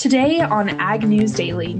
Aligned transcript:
Today 0.00 0.40
on 0.40 0.70
Ag 0.80 1.06
News 1.06 1.32
Daily. 1.32 1.78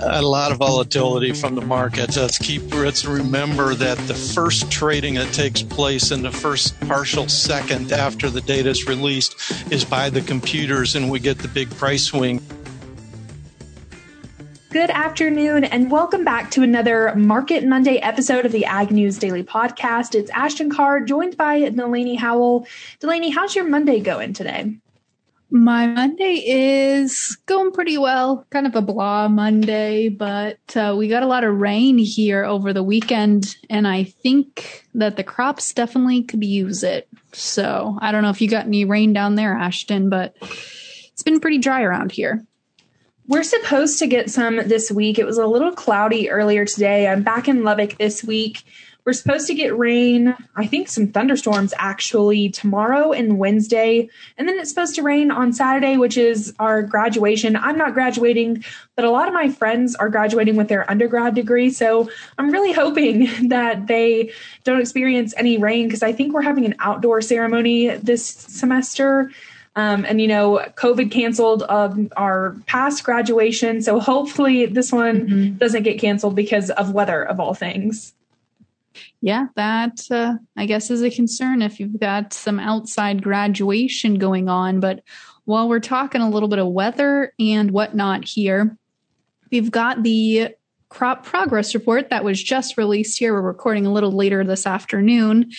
A 0.00 0.20
lot 0.20 0.50
of 0.50 0.58
volatility 0.58 1.32
from 1.32 1.54
the 1.54 1.60
markets. 1.60 2.16
Let's 2.16 2.38
keep 2.38 2.74
let's 2.74 3.04
remember 3.04 3.76
that 3.76 3.98
the 4.08 4.14
first 4.14 4.68
trading 4.72 5.14
that 5.14 5.32
takes 5.32 5.62
place 5.62 6.10
in 6.10 6.22
the 6.22 6.32
first 6.32 6.78
partial 6.88 7.28
second 7.28 7.92
after 7.92 8.30
the 8.30 8.40
data 8.40 8.70
is 8.70 8.88
released 8.88 9.36
is 9.70 9.84
by 9.84 10.10
the 10.10 10.22
computers, 10.22 10.96
and 10.96 11.08
we 11.08 11.20
get 11.20 11.38
the 11.38 11.46
big 11.46 11.70
price 11.76 12.02
swing. 12.02 12.42
Good 14.70 14.90
afternoon, 14.90 15.62
and 15.62 15.88
welcome 15.88 16.24
back 16.24 16.50
to 16.50 16.64
another 16.64 17.14
Market 17.14 17.64
Monday 17.64 17.98
episode 17.98 18.44
of 18.44 18.50
the 18.50 18.64
Ag 18.64 18.90
News 18.90 19.18
Daily 19.18 19.44
Podcast. 19.44 20.16
It's 20.16 20.32
Ashton 20.32 20.68
Carr, 20.68 20.98
joined 20.98 21.36
by 21.36 21.68
Delaney 21.68 22.16
Howell. 22.16 22.66
Delaney, 22.98 23.30
how's 23.30 23.54
your 23.54 23.68
Monday 23.68 24.00
going 24.00 24.32
today? 24.32 24.78
My 25.54 25.86
Monday 25.86 26.42
is 26.46 27.36
going 27.44 27.72
pretty 27.72 27.98
well. 27.98 28.46
Kind 28.48 28.66
of 28.66 28.74
a 28.74 28.80
blah 28.80 29.28
Monday, 29.28 30.08
but 30.08 30.58
uh, 30.74 30.94
we 30.96 31.08
got 31.08 31.22
a 31.22 31.26
lot 31.26 31.44
of 31.44 31.60
rain 31.60 31.98
here 31.98 32.42
over 32.42 32.72
the 32.72 32.82
weekend, 32.82 33.54
and 33.68 33.86
I 33.86 34.04
think 34.04 34.86
that 34.94 35.16
the 35.16 35.22
crops 35.22 35.74
definitely 35.74 36.22
could 36.22 36.42
use 36.42 36.82
it. 36.82 37.06
So 37.34 37.98
I 38.00 38.12
don't 38.12 38.22
know 38.22 38.30
if 38.30 38.40
you 38.40 38.48
got 38.48 38.64
any 38.64 38.86
rain 38.86 39.12
down 39.12 39.34
there, 39.34 39.54
Ashton, 39.54 40.08
but 40.08 40.34
it's 40.40 41.22
been 41.22 41.38
pretty 41.38 41.58
dry 41.58 41.82
around 41.82 42.12
here. 42.12 42.42
We're 43.28 43.42
supposed 43.42 43.98
to 43.98 44.06
get 44.06 44.30
some 44.30 44.56
this 44.56 44.90
week. 44.90 45.18
It 45.18 45.26
was 45.26 45.36
a 45.36 45.46
little 45.46 45.72
cloudy 45.72 46.30
earlier 46.30 46.64
today. 46.64 47.08
I'm 47.08 47.22
back 47.22 47.46
in 47.46 47.62
Lubbock 47.62 47.98
this 47.98 48.24
week. 48.24 48.64
We're 49.04 49.14
supposed 49.14 49.48
to 49.48 49.54
get 49.54 49.76
rain, 49.76 50.36
I 50.54 50.66
think 50.66 50.88
some 50.88 51.08
thunderstorms 51.08 51.74
actually 51.76 52.50
tomorrow 52.50 53.12
and 53.12 53.36
Wednesday. 53.36 54.08
And 54.38 54.48
then 54.48 54.58
it's 54.58 54.68
supposed 54.68 54.94
to 54.94 55.02
rain 55.02 55.32
on 55.32 55.52
Saturday, 55.52 55.96
which 55.96 56.16
is 56.16 56.54
our 56.60 56.82
graduation. 56.82 57.56
I'm 57.56 57.76
not 57.76 57.94
graduating, 57.94 58.64
but 58.94 59.04
a 59.04 59.10
lot 59.10 59.26
of 59.26 59.34
my 59.34 59.48
friends 59.48 59.96
are 59.96 60.08
graduating 60.08 60.54
with 60.54 60.68
their 60.68 60.88
undergrad 60.88 61.34
degree. 61.34 61.70
So 61.70 62.08
I'm 62.38 62.50
really 62.50 62.72
hoping 62.72 63.28
that 63.48 63.88
they 63.88 64.32
don't 64.62 64.80
experience 64.80 65.34
any 65.36 65.58
rain 65.58 65.88
because 65.88 66.04
I 66.04 66.12
think 66.12 66.32
we're 66.32 66.42
having 66.42 66.64
an 66.64 66.76
outdoor 66.78 67.22
ceremony 67.22 67.88
this 67.96 68.24
semester. 68.24 69.32
Um, 69.74 70.04
and 70.04 70.20
you 70.20 70.28
know, 70.28 70.64
COVID 70.76 71.10
canceled 71.10 71.64
um, 71.68 72.10
our 72.16 72.56
past 72.66 73.04
graduation, 73.04 73.80
so 73.80 73.98
hopefully 74.00 74.66
this 74.66 74.92
one 74.92 75.26
mm-hmm. 75.26 75.56
doesn't 75.56 75.82
get 75.82 75.98
canceled 75.98 76.36
because 76.36 76.68
of 76.70 76.92
weather, 76.92 77.22
of 77.22 77.40
all 77.40 77.54
things. 77.54 78.12
Yeah, 79.24 79.46
that 79.54 80.00
uh, 80.10 80.34
I 80.56 80.66
guess 80.66 80.90
is 80.90 81.00
a 81.00 81.08
concern 81.08 81.62
if 81.62 81.78
you've 81.78 82.00
got 82.00 82.32
some 82.32 82.58
outside 82.58 83.22
graduation 83.22 84.16
going 84.16 84.48
on. 84.48 84.80
But 84.80 85.04
while 85.44 85.68
we're 85.68 85.78
talking 85.78 86.20
a 86.20 86.28
little 86.28 86.48
bit 86.48 86.58
of 86.58 86.66
weather 86.66 87.32
and 87.38 87.70
whatnot 87.70 88.24
here, 88.24 88.76
we've 89.52 89.70
got 89.70 90.02
the 90.02 90.48
crop 90.88 91.24
progress 91.24 91.72
report 91.72 92.10
that 92.10 92.24
was 92.24 92.42
just 92.42 92.76
released 92.76 93.16
here. 93.16 93.32
We're 93.32 93.42
recording 93.42 93.86
a 93.86 93.92
little 93.92 94.10
later 94.10 94.42
this 94.42 94.66
afternoon. 94.66 95.52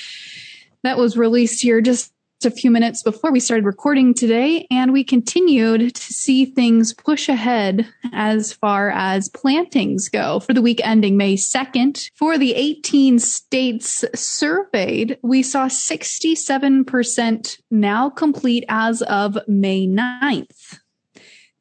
That 0.83 0.97
was 0.97 1.17
released 1.17 1.61
here 1.61 1.79
just 1.79 2.12
a 2.45 2.51
few 2.51 2.71
minutes 2.71 3.03
before 3.03 3.31
we 3.31 3.39
started 3.39 3.65
recording 3.65 4.13
today, 4.13 4.67
and 4.69 4.91
we 4.91 5.03
continued 5.03 5.95
to 5.95 6.13
see 6.13 6.45
things 6.45 6.93
push 6.93 7.29
ahead 7.29 7.87
as 8.11 8.51
far 8.53 8.89
as 8.91 9.29
plantings 9.29 10.09
go 10.09 10.39
for 10.39 10.53
the 10.53 10.61
week 10.61 10.81
ending 10.83 11.15
May 11.15 11.35
2nd. 11.35 12.09
For 12.15 12.37
the 12.37 12.53
18 12.55 13.19
states 13.19 14.03
surveyed, 14.15 15.17
we 15.21 15.43
saw 15.43 15.67
67% 15.67 17.57
now 17.71 18.09
complete 18.09 18.65
as 18.67 19.01
of 19.03 19.37
May 19.47 19.87
9th. 19.87 20.79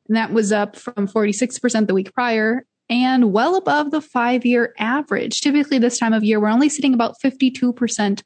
And 0.08 0.16
that 0.16 0.32
was 0.32 0.52
up 0.52 0.76
from 0.76 1.06
46% 1.06 1.86
the 1.86 1.94
week 1.94 2.12
prior 2.12 2.66
and 2.88 3.32
well 3.32 3.56
above 3.56 3.90
the 3.90 4.00
five 4.00 4.44
year 4.44 4.74
average. 4.78 5.40
Typically, 5.40 5.78
this 5.78 5.98
time 5.98 6.12
of 6.12 6.24
year, 6.24 6.40
we're 6.40 6.48
only 6.48 6.68
sitting 6.68 6.94
about 6.94 7.16
52% 7.22 8.22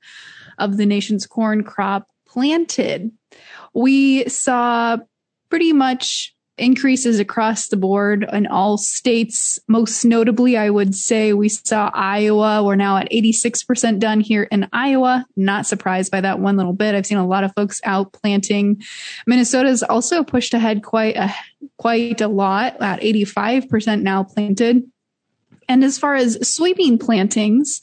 of 0.59 0.77
the 0.77 0.87
nation's 0.87 1.27
corn 1.27 1.62
crop 1.62 2.09
planted. 2.36 3.10
We 3.72 4.28
saw 4.28 4.98
pretty 5.48 5.72
much 5.72 6.34
increases 6.58 7.19
across 7.19 7.69
the 7.69 7.76
board 7.76 8.26
in 8.30 8.47
all 8.47 8.76
states. 8.76 9.58
Most 9.69 10.04
notably, 10.04 10.56
I 10.56 10.69
would 10.69 10.94
say 10.94 11.32
we 11.32 11.48
saw 11.48 11.91
Iowa. 11.94 12.62
We're 12.62 12.76
now 12.76 12.98
at 12.98 13.10
86% 13.10 13.98
done 13.98 14.20
here 14.20 14.44
in 14.44 14.69
Iowa. 14.72 15.26
Not 15.36 15.66
surprised 15.66 16.10
by 16.10 16.20
that 16.22 16.41
one 16.41 16.56
little 16.56 16.72
bit. 16.74 16.94
I've 16.94 17.06
seen 17.06 17.19
a 17.19 17.26
lot 17.26 17.44
of 17.44 17.54
folks 17.54 17.80
out 17.84 18.12
planting. 18.12 18.82
Minnesota's 19.26 19.82
also 19.82 20.22
pushed 20.22 20.53
ahead 20.53 20.82
quite 20.82 21.16
a, 21.16 21.34
quite 21.78 22.20
a 22.20 22.28
lot 22.28 22.76
at 22.82 23.00
85% 23.00 24.03
now 24.03 24.24
planted. 24.24 24.82
And 25.68 25.82
as 25.82 25.98
far 25.98 26.14
as 26.14 26.38
soybean 26.38 27.00
plantings, 27.00 27.82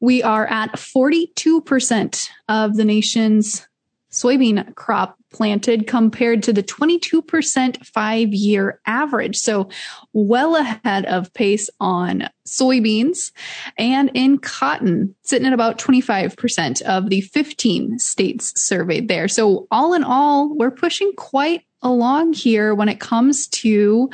we 0.00 0.22
are 0.22 0.46
at 0.46 0.72
42% 0.72 2.28
of 2.48 2.76
the 2.76 2.84
nation's 2.84 3.66
soybean 4.10 4.74
crop 4.74 5.18
planted 5.30 5.86
compared 5.86 6.42
to 6.42 6.52
the 6.52 6.62
22% 6.62 7.86
five 7.86 8.28
year 8.28 8.80
average. 8.86 9.36
So 9.36 9.68
well 10.12 10.56
ahead 10.56 11.04
of 11.04 11.32
pace 11.34 11.68
on 11.80 12.28
soybeans 12.46 13.32
and 13.76 14.10
in 14.14 14.38
cotton 14.38 15.14
sitting 15.22 15.46
at 15.46 15.52
about 15.52 15.78
25% 15.78 16.82
of 16.82 17.10
the 17.10 17.20
15 17.20 17.98
states 17.98 18.58
surveyed 18.60 19.08
there. 19.08 19.28
So 19.28 19.66
all 19.70 19.92
in 19.92 20.04
all, 20.04 20.56
we're 20.56 20.70
pushing 20.70 21.12
quite 21.16 21.62
along 21.82 22.32
here 22.32 22.74
when 22.74 22.88
it 22.88 23.00
comes 23.00 23.46
to 23.48 24.10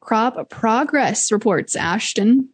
crop 0.00 0.48
progress 0.50 1.32
reports, 1.32 1.74
Ashton. 1.76 2.50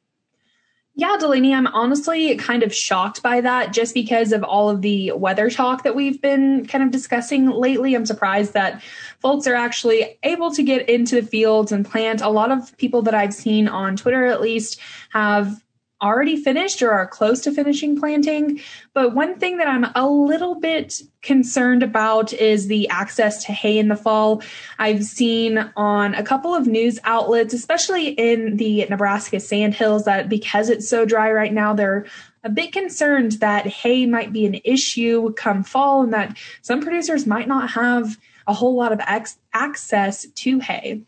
Yeah, 0.97 1.17
Delaney, 1.19 1.53
I'm 1.53 1.67
honestly 1.67 2.37
kind 2.37 2.63
of 2.63 2.73
shocked 2.73 3.21
by 3.21 3.41
that 3.41 3.73
just 3.73 3.95
because 3.95 4.31
of 4.31 4.45
all 4.45 4.71
of 4.71 4.81
the 4.81 5.11
weather 5.11 5.51
talk 5.51 5.83
that 5.83 5.97
we've 5.97 6.23
been 6.23 6.67
kind 6.67 6.85
of 6.85 6.93
discussing 6.93 7.51
lately. 7.51 7.95
I'm 7.97 8.07
surprised 8.07 8.53
that 8.53 8.81
folks 9.19 9.49
are 9.49 9.57
actually 9.57 10.17
able 10.23 10.53
to 10.53 10.63
get 10.63 10.89
into 10.89 11.21
the 11.21 11.27
fields 11.27 11.73
and 11.73 11.85
plant. 11.85 12.21
A 12.21 12.29
lot 12.29 12.53
of 12.53 12.77
people 12.77 13.03
that 13.03 13.15
I've 13.15 13.35
seen 13.35 13.67
on 13.67 13.97
Twitter, 13.97 14.25
at 14.27 14.41
least, 14.41 14.79
have 15.11 15.65
already 16.03 16.37
finished 16.37 16.83
or 16.83 16.91
are 16.91 17.07
close 17.07 17.41
to 17.41 17.53
finishing 17.53 17.99
planting. 17.99 18.61
But 18.93 19.15
one 19.15 19.39
thing 19.39 19.57
that 19.59 19.69
I'm 19.69 19.87
a 19.95 20.09
little 20.09 20.55
bit 20.57 21.01
concerned 21.23 21.83
about 21.83 22.33
is 22.33 22.67
the 22.67 22.89
access 22.89 23.45
to 23.45 23.53
hay 23.53 23.79
in 23.79 23.89
the 23.89 23.97
fall. 23.97 24.43
I've 24.79 25.05
seen 25.05 25.59
on 25.77 26.15
a 26.15 26.23
couple 26.23 26.55
of 26.55 26.67
news 26.67 26.99
outlets, 27.05 27.55
especially 27.55 28.09
in 28.09 28.57
the 28.57 28.87
Nebraska 28.91 29.41
sandhills, 29.41 30.05
that 30.05 30.29
because 30.29 30.69
it's 30.69 30.89
so 30.89 31.05
dry 31.05 31.33
right 31.33 31.53
now, 31.53 31.73
they're 31.73 32.07
a 32.43 32.51
bit 32.51 32.73
concerned 32.73 33.33
that 33.33 33.67
hay 33.67 34.05
might 34.05 34.33
be 34.33 34.45
an 34.45 34.61
issue 34.65 35.33
come 35.33 35.65
fall 35.65 36.03
and 36.03 36.13
that 36.13 36.37
some 36.61 36.83
producers 36.83 37.27
might 37.27 37.49
not 37.49 37.71
have 37.71 38.19
a 38.47 38.53
whole 38.53 38.77
lot 38.77 38.93
of 38.93 39.01
ex- 39.07 39.39
access 39.55 40.27
to 40.27 40.59
hay. 40.59 41.03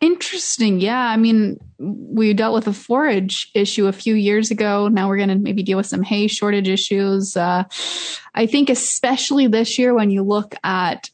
Interesting. 0.00 0.80
Yeah. 0.80 1.00
I 1.00 1.16
mean, 1.16 1.58
we 1.78 2.32
dealt 2.34 2.54
with 2.54 2.66
a 2.66 2.72
forage 2.72 3.50
issue 3.54 3.86
a 3.86 3.92
few 3.92 4.14
years 4.14 4.50
ago. 4.50 4.88
Now 4.88 5.08
we're 5.08 5.16
going 5.16 5.28
to 5.28 5.36
maybe 5.36 5.62
deal 5.62 5.76
with 5.76 5.86
some 5.86 6.02
hay 6.02 6.26
shortage 6.26 6.68
issues. 6.68 7.36
Uh, 7.36 7.64
I 8.34 8.46
think, 8.46 8.70
especially 8.70 9.46
this 9.46 9.78
year, 9.78 9.94
when 9.94 10.10
you 10.10 10.22
look 10.22 10.54
at 10.62 11.10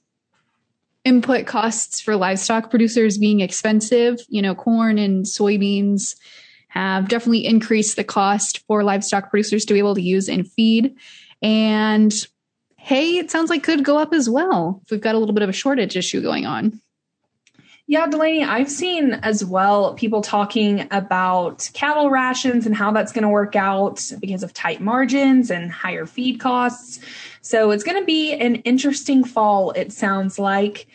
input 1.05 1.47
costs 1.47 2.01
for 2.01 2.17
livestock 2.17 2.71
producers 2.71 3.19
being 3.19 3.41
expensive, 3.41 4.19
you 4.29 4.43
know, 4.43 4.55
corn 4.55 4.99
and 4.99 5.25
soybeans 5.25 6.17
have 6.69 7.09
definitely 7.09 7.47
increased 7.47 7.97
the 7.97 8.05
cost 8.05 8.61
for 8.67 8.85
livestock 8.85 9.31
producers 9.31 9.65
to 9.65 9.73
be 9.73 9.79
able 9.79 9.95
to 9.95 10.03
use 10.03 10.29
in 10.29 10.45
feed. 10.45 10.95
And 11.43 12.13
hay, 12.77 13.19
it 13.19 13.31
sounds 13.31 13.51
like 13.51 13.63
could 13.63 13.85
go 13.85 13.99
up 13.99 14.13
as 14.13 14.29
well 14.29 14.81
if 14.85 14.91
we've 14.91 15.01
got 15.01 15.15
a 15.15 15.19
little 15.19 15.35
bit 15.35 15.43
of 15.43 15.49
a 15.49 15.55
shortage 15.55 15.97
issue 15.97 16.23
going 16.23 16.47
on. 16.47 16.81
Yeah, 17.91 18.07
Delaney, 18.07 18.45
I've 18.45 18.71
seen 18.71 19.15
as 19.15 19.45
well 19.45 19.95
people 19.95 20.23
talking 20.23 20.87
about 20.93 21.69
cattle 21.75 22.09
rations 22.09 22.65
and 22.65 22.73
how 22.73 22.93
that's 22.93 23.11
going 23.11 23.25
to 23.25 23.29
work 23.29 23.57
out 23.57 24.13
because 24.21 24.45
of 24.45 24.55
tight 24.55 24.81
margins 24.81 25.51
and 25.51 25.73
higher 25.73 26.07
feed 26.07 26.39
costs. 26.39 27.01
So 27.43 27.73
it's 27.73 27.83
going 27.83 27.99
to 27.99 28.07
be 28.07 28.33
an 28.33 28.55
interesting 28.63 29.25
fall, 29.25 29.73
it 29.73 29.93
sounds 29.93 30.39
like. 30.39 30.87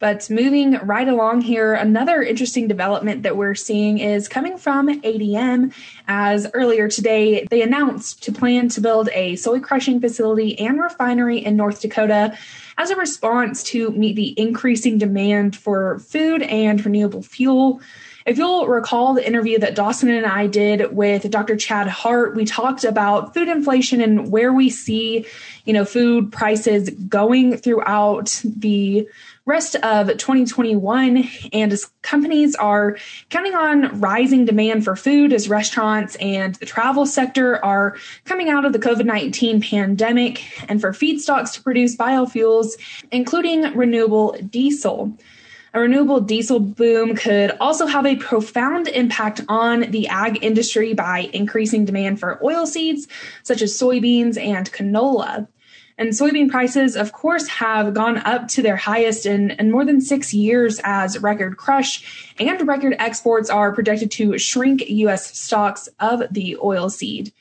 But 0.00 0.30
moving 0.30 0.74
right 0.84 1.08
along 1.08 1.40
here, 1.40 1.74
another 1.74 2.22
interesting 2.22 2.68
development 2.68 3.24
that 3.24 3.36
we're 3.36 3.56
seeing 3.56 3.98
is 3.98 4.28
coming 4.28 4.56
from 4.56 4.88
ADM. 5.02 5.74
As 6.06 6.46
earlier 6.54 6.88
today, 6.88 7.46
they 7.50 7.62
announced 7.62 8.22
to 8.22 8.32
plan 8.32 8.68
to 8.70 8.80
build 8.80 9.08
a 9.12 9.34
soy 9.34 9.58
crushing 9.58 10.00
facility 10.00 10.56
and 10.60 10.80
refinery 10.80 11.38
in 11.44 11.56
North 11.56 11.80
Dakota 11.80 12.38
as 12.76 12.90
a 12.90 12.96
response 12.96 13.64
to 13.64 13.90
meet 13.90 14.14
the 14.14 14.38
increasing 14.38 14.98
demand 14.98 15.56
for 15.56 15.98
food 15.98 16.42
and 16.42 16.84
renewable 16.84 17.22
fuel. 17.22 17.80
If 18.28 18.36
you'll 18.36 18.66
recall 18.66 19.14
the 19.14 19.26
interview 19.26 19.58
that 19.60 19.74
Dawson 19.74 20.10
and 20.10 20.26
I 20.26 20.48
did 20.48 20.94
with 20.94 21.30
Dr. 21.30 21.56
Chad 21.56 21.86
Hart, 21.86 22.36
we 22.36 22.44
talked 22.44 22.84
about 22.84 23.32
food 23.32 23.48
inflation 23.48 24.02
and 24.02 24.30
where 24.30 24.52
we 24.52 24.68
see, 24.68 25.24
you 25.64 25.72
know, 25.72 25.86
food 25.86 26.30
prices 26.30 26.90
going 26.90 27.56
throughout 27.56 28.38
the 28.44 29.08
rest 29.46 29.76
of 29.76 30.08
2021 30.08 31.26
and 31.54 31.72
as 31.72 31.90
companies 32.02 32.54
are 32.56 32.98
counting 33.30 33.54
on 33.54 33.98
rising 33.98 34.44
demand 34.44 34.84
for 34.84 34.94
food 34.94 35.32
as 35.32 35.48
restaurants 35.48 36.14
and 36.16 36.56
the 36.56 36.66
travel 36.66 37.06
sector 37.06 37.64
are 37.64 37.96
coming 38.26 38.50
out 38.50 38.66
of 38.66 38.74
the 38.74 38.78
COVID-19 38.78 39.66
pandemic 39.66 40.44
and 40.68 40.82
for 40.82 40.92
feedstocks 40.92 41.54
to 41.54 41.62
produce 41.62 41.96
biofuels 41.96 42.72
including 43.10 43.62
renewable 43.74 44.32
diesel. 44.50 45.16
A 45.74 45.80
renewable 45.80 46.20
diesel 46.20 46.60
boom 46.60 47.14
could 47.14 47.54
also 47.60 47.86
have 47.86 48.06
a 48.06 48.16
profound 48.16 48.88
impact 48.88 49.42
on 49.48 49.90
the 49.90 50.08
ag 50.08 50.42
industry 50.42 50.94
by 50.94 51.28
increasing 51.34 51.84
demand 51.84 52.18
for 52.18 52.42
oil 52.42 52.66
seeds 52.66 53.06
such 53.42 53.60
as 53.60 53.78
soybeans 53.78 54.42
and 54.42 54.72
canola. 54.72 55.46
And 55.98 56.10
soybean 56.10 56.48
prices, 56.48 56.96
of 56.96 57.12
course, 57.12 57.48
have 57.48 57.92
gone 57.92 58.18
up 58.18 58.48
to 58.48 58.62
their 58.62 58.76
highest 58.76 59.26
in, 59.26 59.50
in 59.50 59.70
more 59.70 59.84
than 59.84 60.00
six 60.00 60.32
years 60.32 60.80
as 60.84 61.20
record 61.20 61.56
crush 61.58 62.32
and 62.38 62.66
record 62.66 62.94
exports 62.98 63.50
are 63.50 63.72
projected 63.72 64.10
to 64.12 64.38
shrink 64.38 64.88
U.S. 64.88 65.36
stocks 65.38 65.88
of 66.00 66.22
the 66.30 66.56
oil 66.62 66.88
seed 66.88 67.32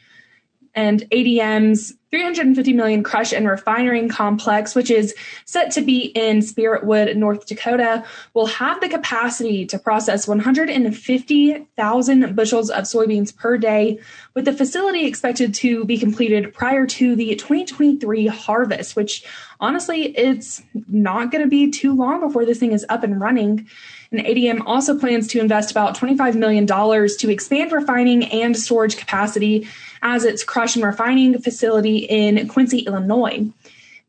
and 0.78 1.02
ADM's 1.10 1.96
350 2.12 2.72
million 2.74 3.02
crush 3.04 3.34
and 3.34 3.48
refining 3.48 4.08
complex, 4.08 4.76
which 4.76 4.92
is 4.92 5.16
set 5.46 5.72
to 5.72 5.82
be 5.82 6.12
in 6.16 6.38
Spiritwood, 6.38 7.16
North 7.16 7.48
Dakota, 7.48 8.06
will 8.36 8.46
have 8.46 8.80
the 8.80 8.88
capacity 8.88 9.66
to 9.66 9.80
process 9.80 10.28
150,000 10.28 12.36
bushels 12.36 12.70
of 12.70 12.84
soybeans 12.84 13.36
per 13.36 13.58
day, 13.58 14.00
with 14.36 14.46
the 14.46 14.54
facility 14.54 15.06
expected 15.06 15.56
to 15.56 15.84
be 15.84 15.98
completed 15.98 16.54
prior 16.54 16.86
to 16.86 17.16
the 17.16 17.36
2023 17.36 18.28
harvest, 18.28 18.96
which 18.96 19.26
honestly, 19.60 20.16
it's 20.16 20.62
not 20.88 21.32
going 21.32 21.44
to 21.44 21.50
be 21.50 21.72
too 21.72 21.96
long 21.96 22.22
before 22.22 22.46
this 22.46 22.60
thing 22.60 22.72
is 22.72 22.86
up 22.88 23.04
and 23.04 23.20
running. 23.20 23.68
And 24.12 24.22
ADM 24.22 24.64
also 24.66 24.98
plans 24.98 25.28
to 25.30 25.40
invest 25.40 25.72
about 25.72 25.98
$25 25.98 26.36
million 26.36 26.66
to 26.66 27.30
expand 27.30 27.72
refining 27.72 28.24
and 28.26 28.56
storage 28.56 28.98
capacity 28.98 29.68
as 30.02 30.24
its 30.24 30.44
crush 30.44 30.76
and 30.76 30.86
refining 30.86 31.40
facility 31.40 31.98
in 31.98 32.48
Quincy, 32.48 32.80
Illinois. 32.80 33.48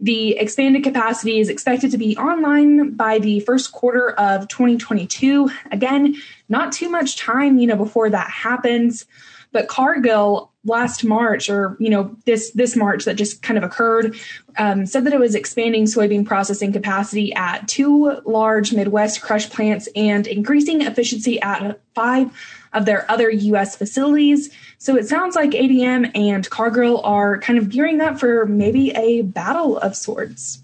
The 0.01 0.39
expanded 0.39 0.85
capacity 0.85 1.41
is 1.41 1.49
expected 1.49 1.91
to 1.91 1.99
be 1.99 2.17
online 2.17 2.93
by 2.95 3.19
the 3.19 3.41
first 3.41 3.73
quarter 3.73 4.13
of 4.13 4.47
2022. 4.47 5.51
Again, 5.73 6.15
not 6.49 6.71
too 6.71 6.89
much 6.89 7.17
time, 7.17 7.59
you 7.59 7.67
know, 7.67 7.77
before 7.77 8.09
that 8.09 8.31
happens. 8.31 9.07
But 9.53 9.69
Cargill 9.69 10.53
last 10.65 11.05
March, 11.05 11.49
or 11.49 11.77
you 11.81 11.91
know 11.91 12.17
this 12.27 12.51
this 12.53 12.77
March 12.77 13.05
that 13.05 13.17
just 13.17 13.43
kind 13.43 13.57
of 13.57 13.65
occurred, 13.65 14.17
um, 14.59 14.87
said 14.87 15.05
that 15.05 15.13
it 15.13 15.21
was 15.21 15.35
expanding 15.35 15.85
soybean 15.85 16.27
processing 16.27 16.73
capacity 16.73 17.33
at 17.35 17.67
two 17.69 18.21
large 18.25 18.73
Midwest 18.73 19.23
crush 19.23 19.49
plants 19.49 19.89
and 19.97 20.27
increasing 20.27 20.83
efficiency 20.83 21.41
at 21.41 21.81
five 21.95 22.31
of 22.73 22.85
their 22.85 23.11
other 23.11 23.31
U.S. 23.31 23.77
facilities. 23.77 24.51
So 24.77 24.97
it 24.97 25.09
sounds 25.09 25.35
like 25.35 25.51
ADM 25.51 26.11
and 26.15 26.49
Cargill 26.51 27.01
are 27.03 27.39
kind 27.39 27.59
of 27.59 27.71
gearing 27.71 28.01
up 28.01 28.21
for 28.21 28.47
maybe 28.47 28.91
a 28.91 29.23
battle 29.23 29.79
of 29.79 29.97
sorts. 29.97 30.63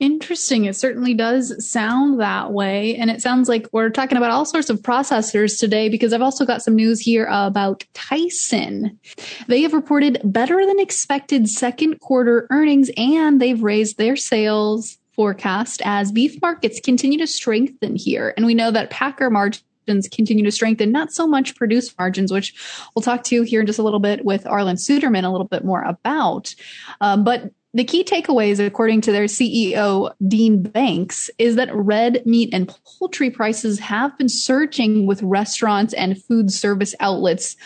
Interesting. 0.00 0.64
It 0.64 0.74
certainly 0.74 1.14
does 1.14 1.68
sound 1.68 2.20
that 2.20 2.52
way. 2.52 2.96
And 2.96 3.10
it 3.10 3.22
sounds 3.22 3.48
like 3.48 3.68
we're 3.72 3.90
talking 3.90 4.18
about 4.18 4.30
all 4.30 4.44
sorts 4.44 4.68
of 4.68 4.80
processors 4.82 5.58
today 5.58 5.88
because 5.88 6.12
I've 6.12 6.22
also 6.22 6.44
got 6.44 6.62
some 6.62 6.74
news 6.74 7.00
here 7.00 7.28
about 7.30 7.84
Tyson. 7.94 8.98
They 9.46 9.62
have 9.62 9.72
reported 9.72 10.20
better 10.24 10.66
than 10.66 10.80
expected 10.80 11.48
second 11.48 12.00
quarter 12.00 12.48
earnings 12.50 12.90
and 12.96 13.40
they've 13.40 13.62
raised 13.62 13.96
their 13.96 14.16
sales 14.16 14.98
forecast 15.14 15.80
as 15.84 16.10
beef 16.10 16.40
markets 16.42 16.80
continue 16.80 17.18
to 17.18 17.26
strengthen 17.26 17.94
here. 17.94 18.34
And 18.36 18.46
we 18.46 18.54
know 18.54 18.72
that 18.72 18.90
packer 18.90 19.30
margins 19.30 20.08
continue 20.10 20.44
to 20.44 20.50
strengthen, 20.50 20.90
not 20.90 21.12
so 21.12 21.24
much 21.24 21.54
produce 21.54 21.96
margins, 21.96 22.32
which 22.32 22.52
we'll 22.94 23.02
talk 23.02 23.22
to 23.24 23.42
here 23.42 23.60
in 23.60 23.66
just 23.66 23.78
a 23.78 23.82
little 23.82 24.00
bit 24.00 24.24
with 24.24 24.42
Arlan 24.44 24.76
Suderman 24.76 25.24
a 25.24 25.30
little 25.30 25.46
bit 25.46 25.64
more 25.64 25.82
about. 25.82 26.52
Um, 27.00 27.22
but 27.22 27.52
the 27.74 27.84
key 27.84 28.04
takeaways, 28.04 28.64
according 28.64 29.00
to 29.02 29.12
their 29.12 29.24
CEO, 29.24 30.14
Dean 30.26 30.62
Banks, 30.62 31.28
is 31.38 31.56
that 31.56 31.74
red 31.74 32.24
meat 32.24 32.50
and 32.52 32.72
poultry 32.98 33.30
prices 33.30 33.80
have 33.80 34.16
been 34.16 34.28
surging 34.28 35.06
with 35.06 35.22
restaurants 35.22 35.92
and 35.92 36.22
food 36.22 36.52
service 36.52 36.94
outlets 37.00 37.56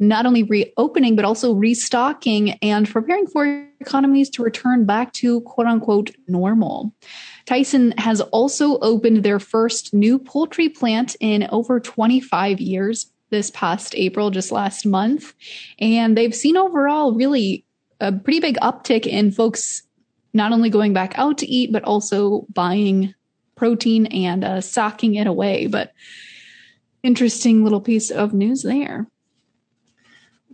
not 0.00 0.26
only 0.26 0.44
reopening, 0.44 1.16
but 1.16 1.24
also 1.24 1.52
restocking 1.54 2.52
and 2.62 2.88
preparing 2.88 3.26
for 3.26 3.66
economies 3.80 4.30
to 4.30 4.42
return 4.42 4.84
back 4.86 5.12
to 5.12 5.40
quote 5.42 5.66
unquote 5.66 6.14
normal. 6.28 6.94
Tyson 7.46 7.92
has 7.98 8.20
also 8.20 8.78
opened 8.78 9.22
their 9.22 9.40
first 9.40 9.92
new 9.92 10.18
poultry 10.18 10.68
plant 10.68 11.16
in 11.20 11.48
over 11.50 11.80
25 11.80 12.60
years 12.60 13.10
this 13.30 13.50
past 13.50 13.94
April, 13.96 14.30
just 14.30 14.52
last 14.52 14.86
month. 14.86 15.34
And 15.78 16.16
they've 16.16 16.34
seen 16.34 16.56
overall 16.56 17.14
really 17.14 17.66
a 18.00 18.12
pretty 18.12 18.40
big 18.40 18.56
uptick 18.56 19.06
in 19.06 19.30
folks 19.30 19.82
not 20.32 20.52
only 20.52 20.70
going 20.70 20.92
back 20.92 21.18
out 21.18 21.38
to 21.38 21.46
eat, 21.46 21.72
but 21.72 21.84
also 21.84 22.46
buying 22.52 23.14
protein 23.56 24.06
and 24.06 24.44
uh, 24.44 24.60
socking 24.60 25.14
it 25.14 25.26
away. 25.26 25.66
But 25.66 25.92
interesting 27.02 27.64
little 27.64 27.80
piece 27.80 28.10
of 28.10 28.32
news 28.32 28.62
there. 28.62 29.08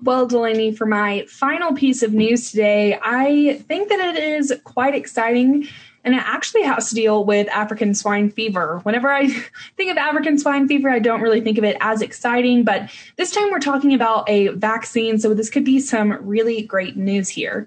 Well, 0.04 0.26
Delaney, 0.26 0.72
for 0.72 0.84
my 0.84 1.24
final 1.30 1.72
piece 1.72 2.02
of 2.02 2.12
news 2.12 2.50
today, 2.50 2.98
I 3.02 3.62
think 3.68 3.88
that 3.88 4.00
it 4.00 4.22
is 4.22 4.52
quite 4.62 4.94
exciting 4.94 5.66
and 6.04 6.14
it 6.14 6.20
actually 6.22 6.62
has 6.64 6.90
to 6.90 6.94
deal 6.94 7.24
with 7.24 7.48
African 7.48 7.94
swine 7.94 8.30
fever. 8.30 8.80
Whenever 8.82 9.10
I 9.10 9.28
think 9.78 9.90
of 9.90 9.96
African 9.96 10.38
swine 10.38 10.68
fever, 10.68 10.90
I 10.90 10.98
don't 10.98 11.22
really 11.22 11.40
think 11.40 11.56
of 11.56 11.64
it 11.64 11.78
as 11.80 12.02
exciting, 12.02 12.64
but 12.64 12.90
this 13.16 13.30
time 13.30 13.50
we're 13.50 13.60
talking 13.60 13.94
about 13.94 14.28
a 14.28 14.48
vaccine, 14.48 15.18
so 15.18 15.32
this 15.32 15.48
could 15.48 15.64
be 15.64 15.80
some 15.80 16.12
really 16.20 16.60
great 16.60 16.98
news 16.98 17.30
here. 17.30 17.66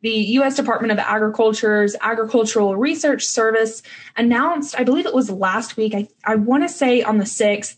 The 0.00 0.10
U.S. 0.10 0.56
Department 0.56 0.92
of 0.92 0.98
Agriculture's 0.98 1.94
Agricultural 2.00 2.76
Research 2.76 3.24
Service 3.24 3.82
announced, 4.16 4.74
I 4.78 4.82
believe 4.82 5.06
it 5.06 5.14
was 5.14 5.30
last 5.30 5.76
week, 5.76 5.94
I, 5.94 6.08
I 6.24 6.34
want 6.34 6.64
to 6.64 6.68
say 6.68 7.02
on 7.02 7.18
the 7.18 7.24
6th, 7.24 7.76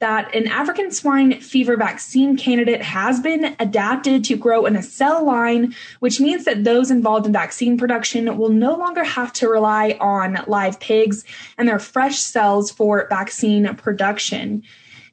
that 0.00 0.34
an 0.34 0.48
African 0.48 0.90
swine 0.90 1.40
fever 1.40 1.76
vaccine 1.76 2.36
candidate 2.36 2.82
has 2.82 3.20
been 3.20 3.56
adapted 3.58 4.24
to 4.24 4.36
grow 4.36 4.66
in 4.66 4.76
a 4.76 4.82
cell 4.82 5.24
line, 5.24 5.74
which 6.00 6.20
means 6.20 6.44
that 6.44 6.64
those 6.64 6.90
involved 6.90 7.26
in 7.26 7.32
vaccine 7.32 7.78
production 7.78 8.36
will 8.36 8.50
no 8.50 8.74
longer 8.74 9.04
have 9.04 9.32
to 9.34 9.48
rely 9.48 9.96
on 10.00 10.44
live 10.46 10.80
pigs 10.80 11.24
and 11.56 11.68
their 11.68 11.78
fresh 11.78 12.18
cells 12.18 12.70
for 12.70 13.06
vaccine 13.08 13.74
production. 13.76 14.62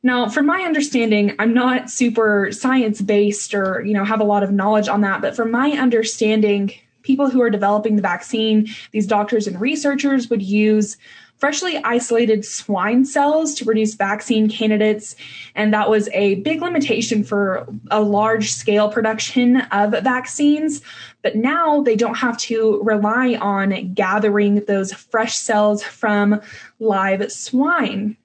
Now, 0.03 0.29
from 0.29 0.47
my 0.47 0.61
understanding, 0.61 1.35
I'm 1.38 1.53
not 1.53 1.91
super 1.91 2.51
science 2.51 3.01
based 3.01 3.53
or, 3.53 3.83
you 3.85 3.93
know, 3.93 4.03
have 4.03 4.19
a 4.19 4.25
lot 4.25 4.41
of 4.41 4.51
knowledge 4.51 4.88
on 4.88 5.01
that, 5.01 5.21
but 5.21 5.35
from 5.35 5.51
my 5.51 5.71
understanding, 5.71 6.73
people 7.03 7.29
who 7.29 7.41
are 7.41 7.50
developing 7.50 7.95
the 7.95 8.01
vaccine, 8.01 8.67
these 8.91 9.07
doctors 9.07 9.47
and 9.47 9.61
researchers 9.61 10.29
would 10.29 10.41
use 10.41 10.97
freshly 11.41 11.77
isolated 11.83 12.45
swine 12.45 13.03
cells 13.03 13.55
to 13.55 13.65
produce 13.65 13.95
vaccine 13.95 14.48
candidates. 14.48 15.15
And 15.55 15.74
that 15.74 15.89
was 15.89 16.07
a 16.13 16.36
big 16.36 16.62
limitation 16.62 17.24
for 17.24 17.67
a 17.89 18.00
large 18.00 18.51
scale 18.51 18.89
production 18.89 19.57
of 19.71 19.91
vaccines. 20.03 20.81
But 21.24 21.36
now 21.36 21.81
they 21.81 21.95
don't 21.95 22.15
have 22.15 22.38
to 22.38 22.79
rely 22.83 23.36
on 23.41 23.93
gathering 23.95 24.63
those 24.65 24.93
fresh 24.93 25.36
cells 25.36 25.81
from 25.81 26.41
live 26.79 27.31
swine. 27.31 28.17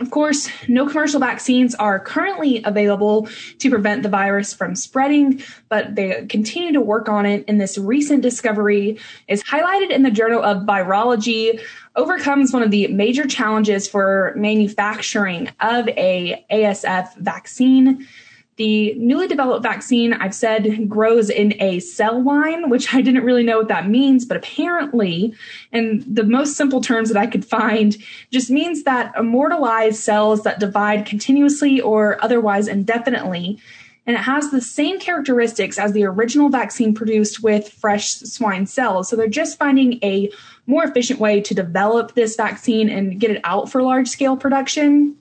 Of 0.00 0.10
course, 0.10 0.48
no 0.68 0.86
commercial 0.86 1.20
vaccines 1.20 1.74
are 1.74 2.00
currently 2.00 2.62
available 2.64 3.28
to 3.58 3.68
prevent 3.68 4.02
the 4.02 4.08
virus 4.08 4.54
from 4.54 4.74
spreading, 4.74 5.42
but 5.68 5.96
they 5.96 6.24
continue 6.30 6.72
to 6.72 6.80
work 6.80 7.10
on 7.10 7.26
it. 7.26 7.44
And 7.46 7.60
this 7.60 7.76
recent 7.76 8.22
discovery 8.22 8.98
is 9.28 9.42
highlighted 9.42 9.90
in 9.90 10.02
the 10.02 10.10
Journal 10.10 10.42
of 10.42 10.62
Virology, 10.62 11.60
overcomes 11.94 12.54
one 12.54 12.62
of 12.62 12.70
the 12.70 12.86
major 12.88 13.26
challenges 13.26 13.86
for 13.86 14.32
manufacturing 14.34 15.50
of 15.60 15.86
a 15.88 16.42
ASF 16.50 17.14
vaccine. 17.18 18.08
The 18.56 18.94
newly 18.98 19.28
developed 19.28 19.62
vaccine, 19.62 20.12
I've 20.12 20.34
said, 20.34 20.88
grows 20.88 21.30
in 21.30 21.54
a 21.60 21.80
cell 21.80 22.22
line, 22.22 22.68
which 22.68 22.94
I 22.94 23.00
didn't 23.00 23.24
really 23.24 23.44
know 23.44 23.58
what 23.58 23.68
that 23.68 23.88
means, 23.88 24.26
but 24.26 24.36
apparently, 24.36 25.34
in 25.72 26.04
the 26.06 26.24
most 26.24 26.56
simple 26.56 26.82
terms 26.82 27.08
that 27.08 27.18
I 27.18 27.26
could 27.26 27.46
find, 27.46 27.96
just 28.30 28.50
means 28.50 28.82
that 28.82 29.14
immortalized 29.16 30.00
cells 30.00 30.42
that 30.42 30.60
divide 30.60 31.06
continuously 31.06 31.80
or 31.80 32.22
otherwise 32.22 32.68
indefinitely. 32.68 33.58
And 34.06 34.16
it 34.16 34.20
has 34.20 34.50
the 34.50 34.60
same 34.60 35.00
characteristics 35.00 35.78
as 35.78 35.92
the 35.92 36.04
original 36.04 36.50
vaccine 36.50 36.92
produced 36.92 37.42
with 37.42 37.70
fresh 37.70 38.10
swine 38.10 38.66
cells. 38.66 39.08
So 39.08 39.16
they're 39.16 39.28
just 39.28 39.58
finding 39.58 39.98
a 40.02 40.30
more 40.66 40.84
efficient 40.84 41.20
way 41.20 41.40
to 41.40 41.54
develop 41.54 42.14
this 42.14 42.36
vaccine 42.36 42.90
and 42.90 43.18
get 43.18 43.30
it 43.30 43.40
out 43.44 43.70
for 43.70 43.82
large 43.82 44.08
scale 44.08 44.36
production. 44.36 45.16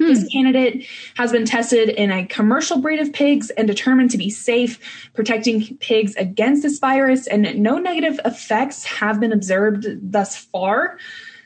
Hmm. 0.00 0.06
This 0.06 0.26
candidate 0.32 0.86
has 1.16 1.30
been 1.30 1.44
tested 1.44 1.90
in 1.90 2.10
a 2.10 2.24
commercial 2.24 2.78
breed 2.78 3.00
of 3.00 3.12
pigs 3.12 3.50
and 3.50 3.68
determined 3.68 4.10
to 4.12 4.18
be 4.18 4.30
safe, 4.30 4.78
protecting 5.12 5.76
pigs 5.76 6.16
against 6.16 6.62
this 6.62 6.78
virus, 6.78 7.26
and 7.26 7.62
no 7.62 7.76
negative 7.76 8.18
effects 8.24 8.84
have 8.84 9.20
been 9.20 9.30
observed 9.30 9.86
thus 10.00 10.36
far. 10.36 10.96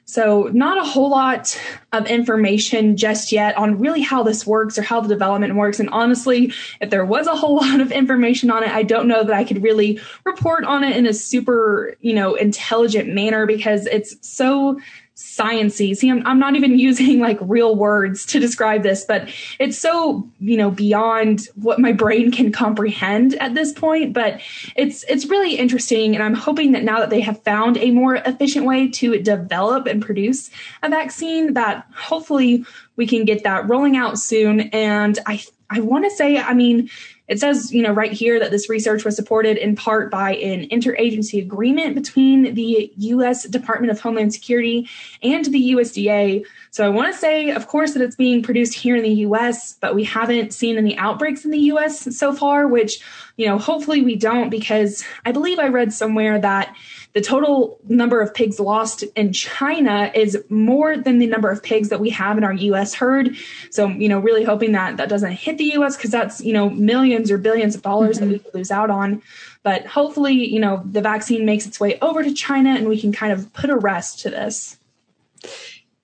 So, 0.06 0.50
not 0.52 0.78
a 0.78 0.84
whole 0.84 1.10
lot 1.10 1.60
of 1.92 2.06
information 2.06 2.96
just 2.96 3.32
yet 3.32 3.56
on 3.56 3.80
really 3.80 4.02
how 4.02 4.22
this 4.22 4.46
works 4.46 4.78
or 4.78 4.82
how 4.82 5.00
the 5.00 5.08
development 5.08 5.56
works. 5.56 5.80
And 5.80 5.88
honestly, 5.90 6.52
if 6.80 6.90
there 6.90 7.06
was 7.06 7.26
a 7.26 7.34
whole 7.34 7.56
lot 7.60 7.80
of 7.80 7.90
information 7.90 8.50
on 8.50 8.62
it, 8.62 8.70
I 8.70 8.84
don't 8.84 9.08
know 9.08 9.24
that 9.24 9.34
I 9.34 9.42
could 9.42 9.62
really 9.62 9.98
report 10.24 10.64
on 10.64 10.84
it 10.84 10.96
in 10.96 11.06
a 11.06 11.14
super, 11.14 11.96
you 12.00 12.14
know, 12.14 12.34
intelligent 12.34 13.14
manner 13.14 13.46
because 13.46 13.86
it's 13.86 14.16
so 14.20 14.78
sciency. 15.16 15.96
See, 15.96 16.10
I'm, 16.10 16.26
I'm 16.26 16.38
not 16.38 16.56
even 16.56 16.78
using 16.78 17.20
like 17.20 17.38
real 17.40 17.76
words 17.76 18.26
to 18.26 18.40
describe 18.40 18.82
this, 18.82 19.04
but 19.04 19.28
it's 19.58 19.78
so, 19.78 20.28
you 20.40 20.56
know, 20.56 20.70
beyond 20.70 21.48
what 21.54 21.78
my 21.78 21.92
brain 21.92 22.30
can 22.30 22.52
comprehend 22.52 23.34
at 23.34 23.54
this 23.54 23.72
point. 23.72 24.12
But 24.12 24.40
it's 24.76 25.04
it's 25.04 25.26
really 25.26 25.56
interesting. 25.56 26.14
And 26.14 26.22
I'm 26.22 26.34
hoping 26.34 26.72
that 26.72 26.84
now 26.84 26.98
that 26.98 27.10
they 27.10 27.20
have 27.20 27.42
found 27.42 27.76
a 27.76 27.90
more 27.90 28.16
efficient 28.16 28.66
way 28.66 28.88
to 28.88 29.18
develop 29.20 29.86
and 29.86 30.02
produce 30.02 30.50
a 30.82 30.88
vaccine, 30.88 31.54
that 31.54 31.86
hopefully 31.94 32.64
we 32.96 33.06
can 33.06 33.24
get 33.24 33.44
that 33.44 33.68
rolling 33.68 33.96
out 33.96 34.18
soon. 34.18 34.60
And 34.60 35.18
I 35.26 35.42
I 35.70 35.80
want 35.80 36.04
to 36.04 36.10
say, 36.10 36.38
I 36.38 36.54
mean, 36.54 36.90
it 37.26 37.40
says, 37.40 37.72
you 37.72 37.82
know, 37.82 37.92
right 37.92 38.12
here 38.12 38.38
that 38.38 38.50
this 38.50 38.68
research 38.68 39.04
was 39.04 39.16
supported 39.16 39.56
in 39.56 39.76
part 39.76 40.10
by 40.10 40.34
an 40.36 40.68
interagency 40.68 41.40
agreement 41.40 41.94
between 41.94 42.54
the 42.54 42.92
U.S. 42.96 43.44
Department 43.44 43.90
of 43.90 44.00
Homeland 44.00 44.34
Security 44.34 44.88
and 45.22 45.46
the 45.46 45.72
USDA. 45.72 46.44
So 46.74 46.84
I 46.84 46.88
want 46.88 47.14
to 47.14 47.16
say, 47.16 47.50
of 47.50 47.68
course, 47.68 47.92
that 47.92 48.02
it's 48.02 48.16
being 48.16 48.42
produced 48.42 48.74
here 48.74 48.96
in 48.96 49.04
the 49.04 49.14
U.S., 49.28 49.74
but 49.74 49.94
we 49.94 50.02
haven't 50.02 50.52
seen 50.52 50.76
any 50.76 50.98
outbreaks 50.98 51.44
in 51.44 51.52
the 51.52 51.58
U.S. 51.70 52.18
so 52.18 52.32
far, 52.32 52.66
which, 52.66 52.98
you 53.36 53.46
know, 53.46 53.58
hopefully 53.58 54.02
we 54.02 54.16
don't, 54.16 54.50
because 54.50 55.04
I 55.24 55.30
believe 55.30 55.60
I 55.60 55.68
read 55.68 55.92
somewhere 55.92 56.36
that 56.40 56.74
the 57.12 57.20
total 57.20 57.78
number 57.86 58.20
of 58.20 58.34
pigs 58.34 58.58
lost 58.58 59.04
in 59.14 59.32
China 59.32 60.10
is 60.16 60.36
more 60.48 60.96
than 60.96 61.20
the 61.20 61.28
number 61.28 61.48
of 61.48 61.62
pigs 61.62 61.90
that 61.90 62.00
we 62.00 62.10
have 62.10 62.38
in 62.38 62.42
our 62.42 62.54
US 62.54 62.92
herd. 62.92 63.36
So, 63.70 63.86
you 63.86 64.08
know, 64.08 64.18
really 64.18 64.42
hoping 64.42 64.72
that 64.72 64.96
that 64.96 65.08
doesn't 65.08 65.30
hit 65.30 65.58
the 65.58 65.74
US 65.74 65.96
because 65.96 66.10
that's, 66.10 66.40
you 66.40 66.52
know, 66.52 66.70
millions 66.70 67.30
or 67.30 67.38
billions 67.38 67.76
of 67.76 67.82
dollars 67.82 68.16
mm-hmm. 68.16 68.30
that 68.30 68.32
we 68.32 68.38
could 68.40 68.52
lose 68.52 68.72
out 68.72 68.90
on. 68.90 69.22
But 69.62 69.86
hopefully, 69.86 70.32
you 70.32 70.58
know, 70.58 70.82
the 70.84 71.00
vaccine 71.00 71.46
makes 71.46 71.66
its 71.66 71.78
way 71.78 72.00
over 72.02 72.24
to 72.24 72.34
China 72.34 72.70
and 72.70 72.88
we 72.88 73.00
can 73.00 73.12
kind 73.12 73.32
of 73.32 73.52
put 73.52 73.70
a 73.70 73.76
rest 73.76 74.18
to 74.22 74.30
this. 74.30 74.76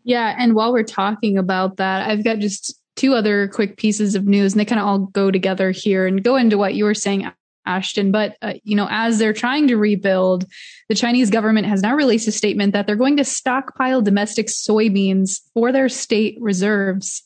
Yeah. 0.05 0.35
And 0.39 0.55
while 0.55 0.73
we're 0.73 0.83
talking 0.83 1.39
about 1.39 1.77
that, 1.77 2.09
I've 2.09 2.25
got 2.25 2.39
just 2.39 2.81
two 2.97 3.15
other 3.15 3.49
quick 3.49 3.77
pieces 3.77 4.15
of 4.15 4.27
news 4.27 4.53
and 4.53 4.61
they 4.61 4.65
kind 4.65 4.81
of 4.81 4.87
all 4.87 4.99
go 4.99 5.31
together 5.31 5.71
here 5.71 6.07
and 6.07 6.25
go 6.25 6.37
into 6.37 6.59
what 6.59 6.75
you 6.75 6.85
were 6.85 6.95
saying 6.95 7.31
Ashton. 7.67 8.11
But, 8.11 8.37
uh, 8.43 8.55
you 8.65 8.75
know, 8.75 8.89
as 8.91 9.19
they're 9.19 9.33
trying 9.33 9.69
to 9.69 9.77
rebuild, 9.77 10.45
the 10.89 10.95
Chinese 10.95 11.31
government 11.31 11.67
has 11.67 11.83
now 11.83 11.95
released 11.95 12.29
a 12.29 12.33
statement 12.33 12.73
that 12.73 12.87
they're 12.87 12.97
going 12.97 13.17
to 13.19 13.25
stockpile 13.25 14.03
domestic 14.03 14.47
soybeans 14.49 15.41
for 15.55 15.73
their 15.73 15.89
state 15.89 16.37
reserves 16.41 17.23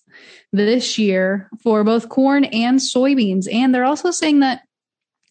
this 0.53 0.99
year 0.99 1.51
for 1.63 1.83
both 1.83 2.09
corn 2.09 2.45
and 2.45 2.79
soybeans. 2.79 3.53
And 3.53 3.75
they're 3.75 3.85
also 3.85 4.11
saying 4.11 4.41
that 4.41 4.63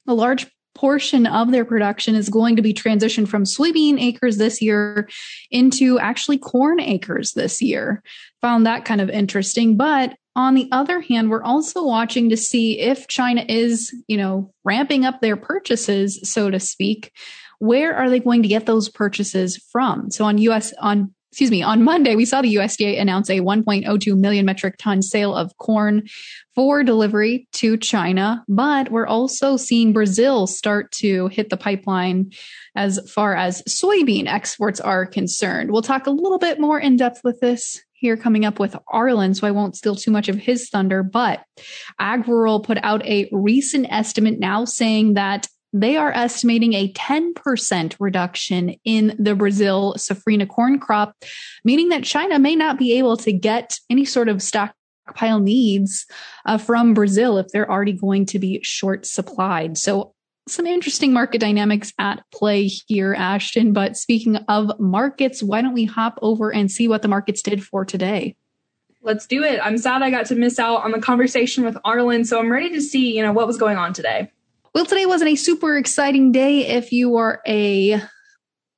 a 0.08 0.14
large 0.14 0.48
portion 0.76 1.26
of 1.26 1.52
their 1.52 1.66
production 1.66 2.16
is 2.16 2.30
going 2.30 2.56
to 2.56 2.62
be 2.62 2.74
transitioned 2.74 3.28
from 3.28 3.44
soybean 3.44 4.02
acres 4.02 4.38
this 4.38 4.62
year 4.62 5.08
into 5.52 6.00
actually 6.00 6.38
corn 6.38 6.80
acres 6.80 7.34
this 7.34 7.62
year. 7.62 8.02
Found 8.42 8.66
that 8.66 8.86
kind 8.86 9.02
of 9.02 9.10
interesting. 9.10 9.78
But 9.78 10.16
on 10.36 10.56
the 10.56 10.68
other 10.72 11.00
hand, 11.00 11.30
we're 11.30 11.44
also 11.44 11.86
watching 11.86 12.30
to 12.30 12.38
see 12.38 12.80
if 12.80 13.08
China 13.08 13.46
is, 13.48 13.94
you 14.08 14.18
know, 14.18 14.52
ramping 14.64 15.06
up 15.06 15.22
their 15.22 15.38
purchases, 15.38 16.20
so 16.24 16.50
to 16.50 16.60
speak. 16.60 17.12
Where 17.60 17.96
are 17.96 18.10
they 18.10 18.20
going 18.20 18.42
to 18.42 18.50
get 18.50 18.66
those 18.66 18.90
purchases 18.90 19.58
from? 19.72 20.10
So 20.10 20.26
on 20.26 20.40
US 20.40 20.74
on 20.80 21.14
excuse 21.34 21.50
me, 21.50 21.64
on 21.64 21.82
Monday, 21.82 22.16
we 22.16 22.26
saw 22.26 22.44
the 22.44 22.54
USDA 22.58 23.02
announce 23.02 23.28
a 23.28 23.40
1.02 23.40 24.16
million 24.16 24.46
metric 24.46 24.76
ton 24.78 25.02
sale 25.02 25.34
of 25.34 25.58
corn 25.58 26.08
for 26.54 26.84
delivery 26.84 27.48
to 27.54 27.76
China, 27.76 28.46
but 28.48 28.92
we're 28.92 29.08
also 29.08 29.58
seeing 29.58 29.94
Brazil 29.94 30.46
start 30.46 30.92
to 30.92 31.30
hit 31.30 31.50
the 31.50 31.58
pipeline 31.58 32.32
as 32.76 33.00
far 33.10 33.36
as 33.36 33.64
soybean 33.64 34.28
exports 34.28 34.80
are 34.80 35.08
concerned. 35.08 35.72
We'll 35.72 35.82
talk 35.82 36.06
a 36.06 36.12
little 36.12 36.38
bit 36.38 36.60
more 36.60 36.80
in 36.80 36.98
depth 36.98 37.22
with 37.24 37.40
this 37.40 37.82
here 37.94 38.16
coming 38.16 38.46
up 38.46 38.60
with 38.60 38.76
Arlan, 38.94 39.36
so 39.36 39.48
I 39.48 39.52
won't 39.52 39.76
steal 39.76 39.96
too 39.96 40.12
much 40.12 40.30
of 40.30 40.36
his 40.36 40.70
thunder. 40.70 41.02
But 41.02 41.44
AgRural 42.00 42.64
put 42.64 42.78
out 42.84 43.04
a 43.08 43.28
recent 43.32 43.88
estimate 43.90 44.38
now 44.38 44.66
saying 44.66 45.16
that 45.16 45.48
they 45.74 45.98
are 45.98 46.12
estimating 46.12 46.74
a 46.74 46.94
10% 46.94 47.96
reduction 48.00 48.76
in 48.86 49.16
the 49.18 49.36
Brazil 49.36 49.96
safrinha 49.98 50.48
corn 50.48 50.80
crop, 50.80 51.16
meaning 51.66 51.90
that 51.90 52.04
China 52.04 52.38
may 52.38 52.56
not 52.56 52.78
be 52.78 52.98
able 52.98 53.18
to 53.18 53.34
get 53.34 53.80
any 53.90 54.06
sort 54.06 54.30
of 54.30 54.42
stockpile 54.42 55.40
needs 55.40 56.06
uh, 56.46 56.60
from 56.60 56.94
Brazil 56.94 57.40
if 57.40 57.48
they're 57.48 57.70
already 57.70 57.94
going 57.94 58.28
to 58.28 58.38
be 58.38 58.62
short 58.64 59.06
supplied. 59.08 59.78
So 59.78 60.14
some 60.48 60.68
interesting 60.68 61.14
market 61.14 61.40
dynamics 61.42 61.94
at 61.98 62.24
play 62.32 62.68
here, 62.68 63.14
Ashton. 63.14 63.74
But 63.74 63.98
speaking 63.98 64.36
of 64.36 64.80
markets, 64.80 65.42
why 65.42 65.62
don't 65.62 65.74
we 65.74 65.86
hop 65.86 66.20
over 66.22 66.54
and 66.54 66.70
see 66.70 66.88
what 66.88 67.02
the 67.02 67.08
markets 67.08 67.42
did 67.42 67.64
for 67.64 67.86
today? 67.86 68.36
Let's 69.02 69.26
do 69.26 69.44
it. 69.44 69.60
I'm 69.62 69.78
sad 69.78 70.02
I 70.02 70.10
got 70.10 70.28
to 70.28 70.36
miss 70.36 70.60
out 70.60 70.84
on 70.84 70.92
the 70.92 71.00
conversation 71.00 71.66
with 71.66 71.76
Arlan, 71.86 72.26
so 72.26 72.40
I'm 72.40 72.52
ready 72.52 72.70
to 72.72 72.82
see, 72.82 73.16
you 73.16 73.24
know, 73.24 73.34
what 73.34 73.48
was 73.48 73.58
going 73.58 73.78
on 73.78 73.94
today. 73.94 74.32
Well, 74.74 74.86
today 74.86 75.06
wasn't 75.06 75.32
a 75.32 75.36
super 75.36 75.78
exciting 75.78 76.32
day 76.32 76.68
if 76.68 76.92
you 76.92 77.18
are 77.18 77.42
a 77.48 78.02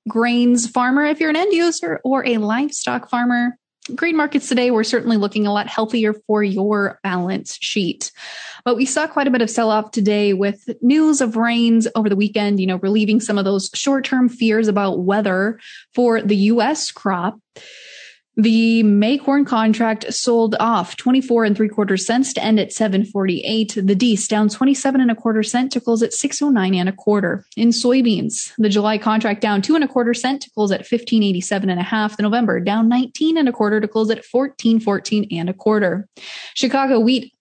grains 0.07 0.67
farmer, 0.67 1.05
if 1.05 1.19
you're 1.19 1.29
an 1.29 1.35
end 1.35 1.53
user 1.53 2.01
or 2.03 2.25
a 2.25 2.37
livestock 2.37 3.09
farmer 3.09 3.57
grain 3.93 4.15
markets 4.15 4.49
today 4.49 4.71
were 4.71 4.83
certainly 4.83 5.17
looking 5.17 5.45
a 5.45 5.53
lot 5.53 5.67
healthier 5.67 6.13
for 6.25 6.43
your 6.43 6.99
balance 7.03 7.57
sheet. 7.61 8.11
But 8.63 8.75
we 8.75 8.85
saw 8.85 9.05
quite 9.05 9.27
a 9.27 9.31
bit 9.31 9.41
of 9.41 9.49
sell 9.49 9.69
off 9.69 9.91
today 9.91 10.33
with 10.33 10.67
news 10.81 11.21
of 11.21 11.35
rains 11.35 11.87
over 11.93 12.09
the 12.09 12.15
weekend, 12.15 12.59
you 12.59 12.65
know, 12.65 12.77
relieving 12.77 13.19
some 13.19 13.37
of 13.37 13.45
those 13.45 13.69
short 13.75 14.05
term 14.05 14.27
fears 14.27 14.67
about 14.67 15.03
weather 15.03 15.59
for 15.93 16.21
the 16.21 16.35
U.S. 16.35 16.89
crop. 16.91 17.37
The 18.37 18.83
May 18.83 19.17
corn 19.17 19.45
contract 19.45 20.13
sold 20.13 20.55
off 20.59 20.97
24 20.97 21.45
and 21.45 21.55
three 21.55 21.69
quarter 21.69 21.95
cents 21.95 22.33
to 22.33 22.43
end 22.43 22.59
at 22.59 22.73
748. 22.73 23.77
The 23.81 23.95
Dees 23.95 24.27
down 24.27 24.49
27 24.49 24.99
and 24.99 25.09
a 25.09 25.15
quarter 25.15 25.41
cent 25.41 25.71
to 25.71 25.79
close 25.79 26.03
at 26.03 26.13
609 26.13 26.75
and 26.75 26.89
a 26.89 26.91
quarter. 26.91 27.45
In 27.55 27.69
soybeans, 27.69 28.51
the 28.57 28.67
July 28.67 28.97
contract 28.97 29.39
down 29.39 29.61
two 29.61 29.75
and 29.75 29.83
a 29.83 29.87
quarter 29.87 30.13
cent 30.13 30.41
to 30.41 30.51
close 30.51 30.71
at 30.71 30.79
1587 30.79 31.69
and 31.69 31.79
a 31.79 31.83
half. 31.83 32.17
The 32.17 32.23
November 32.23 32.59
down 32.59 32.89
19 32.89 33.37
and 33.37 33.47
a 33.47 33.53
quarter 33.53 33.79
to 33.79 33.87
close 33.87 34.09
at 34.09 34.25
1414 34.29 35.27
and 35.31 35.49
a 35.49 35.53
quarter. 35.53 36.07
Chicago 36.55 36.99
wheat 36.99 37.34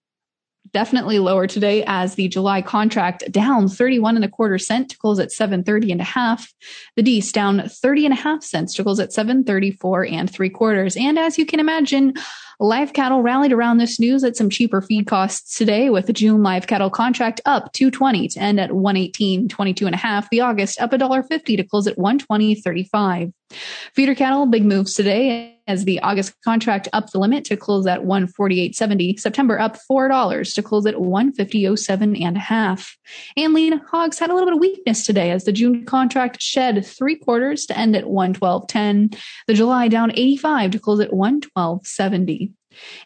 definitely 0.75 1.21
lower 1.21 1.47
today 1.47 1.85
as 1.87 2.17
the 2.17 2.29
July 2.29 2.61
contract 2.61 3.31
down 3.33 3.69
31 3.69 4.17
and 4.17 4.25
a 4.25 4.29
quarter 4.29 4.59
cent 4.59 4.91
to 4.91 4.99
close 4.99 5.19
at 5.19 5.33
730 5.33 5.93
and 5.93 6.01
a 6.01 6.05
half. 6.05 6.53
The 6.97 7.03
Dees 7.03 7.33
down 7.33 7.67
30 7.67 8.07
and 8.07 8.13
a 8.13 8.17
half 8.17 8.43
cents 8.43 8.75
to 8.75 8.83
close 8.83 9.01
at 9.01 9.13
734 9.13 10.07
and 10.07 10.31
three 10.31 10.51
quarters. 10.51 10.97
And 10.97 11.19
as 11.19 11.39
you 11.39 11.47
can 11.47 11.61
imagine, 11.61 12.15
Live 12.61 12.93
cattle 12.93 13.23
rallied 13.23 13.53
around 13.53 13.79
this 13.79 13.99
news 13.99 14.23
at 14.23 14.37
some 14.37 14.49
cheaper 14.49 14.81
feed 14.81 15.07
costs 15.07 15.57
today 15.57 15.91
with 15.91 16.07
the 16.07 16.13
June 16.13 16.43
live 16.43 16.67
cattle 16.67 16.91
contract 16.91 17.41
up 17.47 17.73
220 17.73 18.29
to 18.29 18.41
end 18.41 18.61
at 18.61 18.73
118, 18.73 19.49
22 19.49 19.87
and 19.87 19.95
a 19.95 19.99
half. 19.99 20.31
The 20.31 20.41
August 20.41 20.81
up 20.81 20.93
$1.50 20.93 21.45
to 21.45 21.65
close 21.65 21.87
at 21.87 21.97
120.35. 21.97 23.33
Feeder 23.95 24.15
cattle, 24.15 24.47
big 24.47 24.65
moves 24.65 24.95
today 24.95 25.55
as 25.67 25.85
the 25.85 26.01
August 26.01 26.35
contract 26.43 26.89
up 26.93 27.11
the 27.11 27.19
limit 27.19 27.45
to 27.47 27.57
close 27.57 27.87
at 27.87 28.01
148.70. 28.01 29.19
September 29.19 29.59
up 29.59 29.79
$4 29.91 30.55
to 30.55 30.63
close 30.63 30.87
at 30.87 30.97
150.07 30.97 32.23
and 32.23 32.37
a 32.37 32.41
half. 32.41 32.97
And 33.37 33.55
lean 33.55 33.81
hogs 33.91 34.19
had 34.19 34.31
a 34.31 34.35
little 34.35 34.49
bit 34.49 34.55
of 34.55 34.61
weakness 34.61 35.07
today 35.07 35.31
as 35.31 35.45
the 35.45 35.53
June 35.53 35.85
contract 35.85 36.43
shed 36.43 36.85
three 36.85 37.17
quarters 37.17 37.67
to 37.67 37.79
end 37.79 37.97
at 37.97 38.05
112.10. 38.05 39.19
The 39.47 39.55
July 39.55 39.89
down 39.89 40.13
85 40.13 40.73
to 40.73 40.79
close 40.79 41.01
at 41.01 41.11
112.70. 41.11 42.54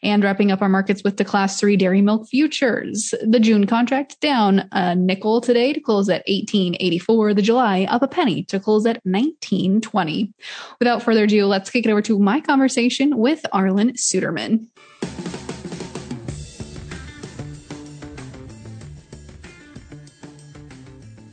And 0.02 0.22
wrapping 0.22 0.50
up 0.50 0.62
our 0.62 0.68
markets 0.68 1.02
with 1.04 1.16
the 1.16 1.24
class 1.24 1.58
three 1.58 1.76
dairy 1.76 2.02
milk 2.02 2.28
futures. 2.28 3.14
The 3.22 3.40
June 3.40 3.66
contract 3.66 4.20
down 4.20 4.68
a 4.72 4.94
nickel 4.94 5.40
today 5.40 5.72
to 5.72 5.80
close 5.80 6.08
at 6.08 6.24
1884. 6.26 7.34
The 7.34 7.42
July 7.42 7.86
up 7.90 8.02
a 8.02 8.08
penny 8.08 8.44
to 8.44 8.60
close 8.60 8.86
at 8.86 9.00
1920. 9.04 10.32
Without 10.78 11.02
further 11.02 11.24
ado, 11.24 11.46
let's 11.46 11.70
kick 11.70 11.86
it 11.86 11.90
over 11.90 12.02
to 12.02 12.18
my 12.18 12.40
conversation 12.40 13.18
with 13.18 13.44
Arlan 13.52 13.92
Suderman. 13.92 14.66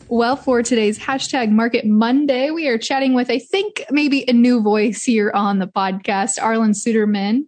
Well, 0.08 0.36
for 0.36 0.62
today's 0.62 1.00
hashtag 1.00 1.50
Market 1.50 1.86
Monday, 1.86 2.52
we 2.52 2.68
are 2.68 2.78
chatting 2.78 3.16
with, 3.16 3.32
I 3.32 3.40
think, 3.40 3.84
maybe 3.90 4.24
a 4.30 4.34
new 4.34 4.62
voice 4.62 5.04
here 5.04 5.32
on 5.34 5.58
the 5.58 5.68
podcast, 5.68 6.38
Arlan 6.40 6.76
Suderman, 6.76 7.42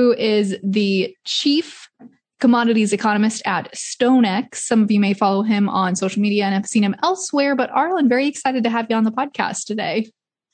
who 0.00 0.14
is 0.14 0.56
the 0.62 1.14
chief 1.26 1.90
commodities 2.40 2.94
economist 2.94 3.42
at 3.44 3.70
StoneX. 3.74 4.54
Some 4.54 4.82
of 4.82 4.90
you 4.90 4.98
may 4.98 5.12
follow 5.12 5.42
him 5.42 5.68
on 5.68 5.94
social 5.94 6.22
media 6.22 6.44
and 6.46 6.54
have 6.54 6.66
seen 6.66 6.82
him 6.82 6.96
elsewhere, 7.02 7.54
but 7.54 7.70
Arlan, 7.72 8.08
very 8.08 8.26
excited 8.26 8.64
to 8.64 8.70
have 8.70 8.86
you 8.88 8.96
on 8.96 9.04
the 9.04 9.12
podcast 9.12 9.66
today. 9.66 10.10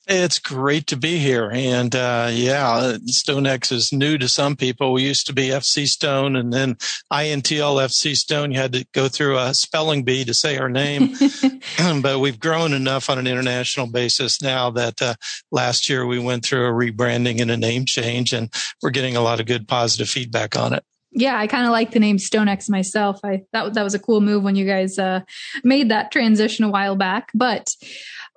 It's 0.08 0.38
great 0.38 0.86
to 0.88 0.96
be 0.96 1.18
here. 1.18 1.50
And 1.52 1.94
uh, 1.94 2.30
yeah, 2.32 2.96
StoneX 3.06 3.72
is 3.72 3.92
new 3.92 4.16
to 4.18 4.28
some 4.28 4.54
people. 4.54 4.92
We 4.92 5.02
used 5.02 5.26
to 5.26 5.32
be 5.32 5.48
FC 5.48 5.86
Stone 5.86 6.36
and 6.36 6.52
then 6.52 6.76
INTL 7.12 7.82
FC 7.84 8.14
Stone. 8.14 8.52
You 8.52 8.60
had 8.60 8.72
to 8.74 8.86
go 8.92 9.08
through 9.08 9.36
a 9.36 9.52
spelling 9.52 10.04
bee 10.04 10.24
to 10.24 10.32
say 10.32 10.58
our 10.58 10.68
name. 10.68 11.14
but 12.02 12.20
we've 12.20 12.38
grown 12.38 12.72
enough 12.72 13.10
on 13.10 13.18
an 13.18 13.26
international 13.26 13.88
basis 13.88 14.40
now 14.40 14.70
that 14.70 15.02
uh, 15.02 15.14
last 15.50 15.88
year 15.88 16.06
we 16.06 16.20
went 16.20 16.44
through 16.44 16.66
a 16.66 16.72
rebranding 16.72 17.40
and 17.40 17.50
a 17.50 17.56
name 17.56 17.84
change, 17.84 18.32
and 18.32 18.52
we're 18.82 18.90
getting 18.90 19.16
a 19.16 19.20
lot 19.20 19.40
of 19.40 19.46
good 19.46 19.66
positive 19.66 20.08
feedback 20.08 20.56
on 20.56 20.72
it 20.72 20.84
yeah, 21.16 21.38
I 21.38 21.46
kind 21.46 21.64
of 21.64 21.72
like 21.72 21.92
the 21.92 21.98
name 21.98 22.18
StoneX 22.18 22.68
myself. 22.68 23.20
I 23.24 23.42
that 23.52 23.72
that 23.72 23.82
was 23.82 23.94
a 23.94 23.98
cool 23.98 24.20
move 24.20 24.42
when 24.42 24.54
you 24.54 24.66
guys 24.66 24.98
uh, 24.98 25.20
made 25.64 25.88
that 25.88 26.12
transition 26.12 26.62
a 26.64 26.68
while 26.68 26.94
back. 26.94 27.30
But 27.34 27.74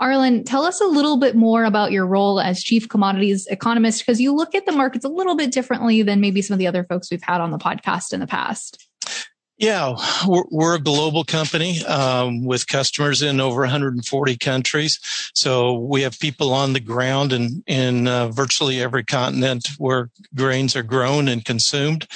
Arlan, 0.01 0.46
tell 0.46 0.63
us 0.63 0.79
a 0.79 0.86
little 0.86 1.18
bit 1.18 1.36
more 1.36 1.65
about 1.65 1.91
your 1.91 2.06
role 2.06 2.39
as 2.39 2.63
chief 2.63 2.88
commodities 2.88 3.46
economist 3.48 4.00
because 4.00 4.22
you 4.22 4.34
look 4.34 4.56
at 4.56 4.65
the 4.65 4.72
markets 4.72 5.03
a 5.03 5.10
little 5.10 5.36
bit 5.36 5.51
differently 5.51 6.01
than 6.03 6.22
maybe 6.22 6.41
some 6.41 6.53
of 6.53 6.60
the 6.60 6.68
other 6.68 6.86
folks 6.86 7.12
we've 7.12 7.24
had 7.24 7.41
on 7.41 7.51
the 7.51 7.58
podcast 7.58 8.13
in 8.13 8.22
the 8.22 8.27
past. 8.27 8.88
Yeah, 9.60 9.96
we're, 10.25 10.46
we're 10.50 10.75
a 10.75 10.82
global 10.82 11.25
company 11.25 11.84
um, 11.84 12.46
with 12.46 12.66
customers 12.66 13.22
in 13.22 13.42
over 13.42 13.60
140 13.60 14.38
countries. 14.38 15.00
So 15.36 15.74
we 15.80 16.01
have 16.04 16.18
people 16.18 16.54
on 16.54 16.72
the 16.72 16.80
ground 16.80 17.34
in 17.34 17.62
in 17.68 18.08
uh, 18.08 18.30
virtually 18.30 18.82
every 18.82 19.04
continent 19.04 19.68
where 19.78 20.12
grains 20.34 20.78
are 20.78 20.84
grown 20.84 21.28
and 21.28 21.44
consumed, 21.44 22.08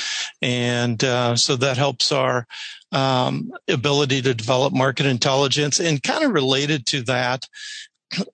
and 0.42 1.04
uh, 1.04 1.36
so 1.36 1.58
that 1.58 1.76
helps 1.76 2.14
our 2.14 2.48
um, 2.94 3.52
ability 3.68 4.22
to 4.22 4.34
develop 4.34 4.72
market 4.72 5.06
intelligence. 5.06 5.82
And 5.82 6.02
kind 6.02 6.24
of 6.24 6.32
related 6.32 6.86
to 6.88 7.02
that, 7.04 7.46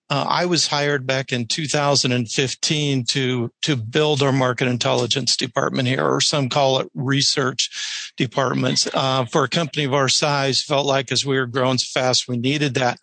uh, 0.09 0.25
I 0.27 0.45
was 0.45 0.67
hired 0.67 1.05
back 1.05 1.31
in 1.31 1.45
2015 1.45 3.05
to 3.05 3.51
to 3.61 3.75
build 3.75 4.21
our 4.21 4.31
market 4.31 4.67
intelligence 4.67 5.35
department 5.37 5.87
here, 5.87 6.05
or 6.05 6.21
some 6.21 6.49
call 6.49 6.79
it 6.79 6.89
research 6.93 8.13
departments. 8.17 8.87
Uh, 8.93 9.25
for 9.25 9.43
a 9.43 9.49
company 9.49 9.85
of 9.85 9.93
our 9.93 10.09
size, 10.09 10.61
felt 10.61 10.85
like 10.85 11.11
as 11.11 11.25
we 11.25 11.37
were 11.37 11.45
growing 11.45 11.77
fast, 11.77 12.27
we 12.27 12.37
needed 12.37 12.75
that. 12.75 12.99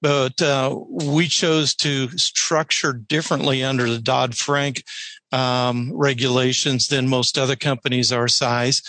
But 0.00 0.40
uh, 0.40 0.76
we 0.88 1.26
chose 1.28 1.74
to 1.76 2.08
structure 2.16 2.92
differently 2.92 3.62
under 3.62 3.88
the 3.88 3.98
Dodd 3.98 4.36
Frank 4.36 4.82
um, 5.32 5.92
regulations 5.94 6.88
than 6.88 7.08
most 7.08 7.38
other 7.38 7.56
companies 7.56 8.12
our 8.12 8.28
size, 8.28 8.82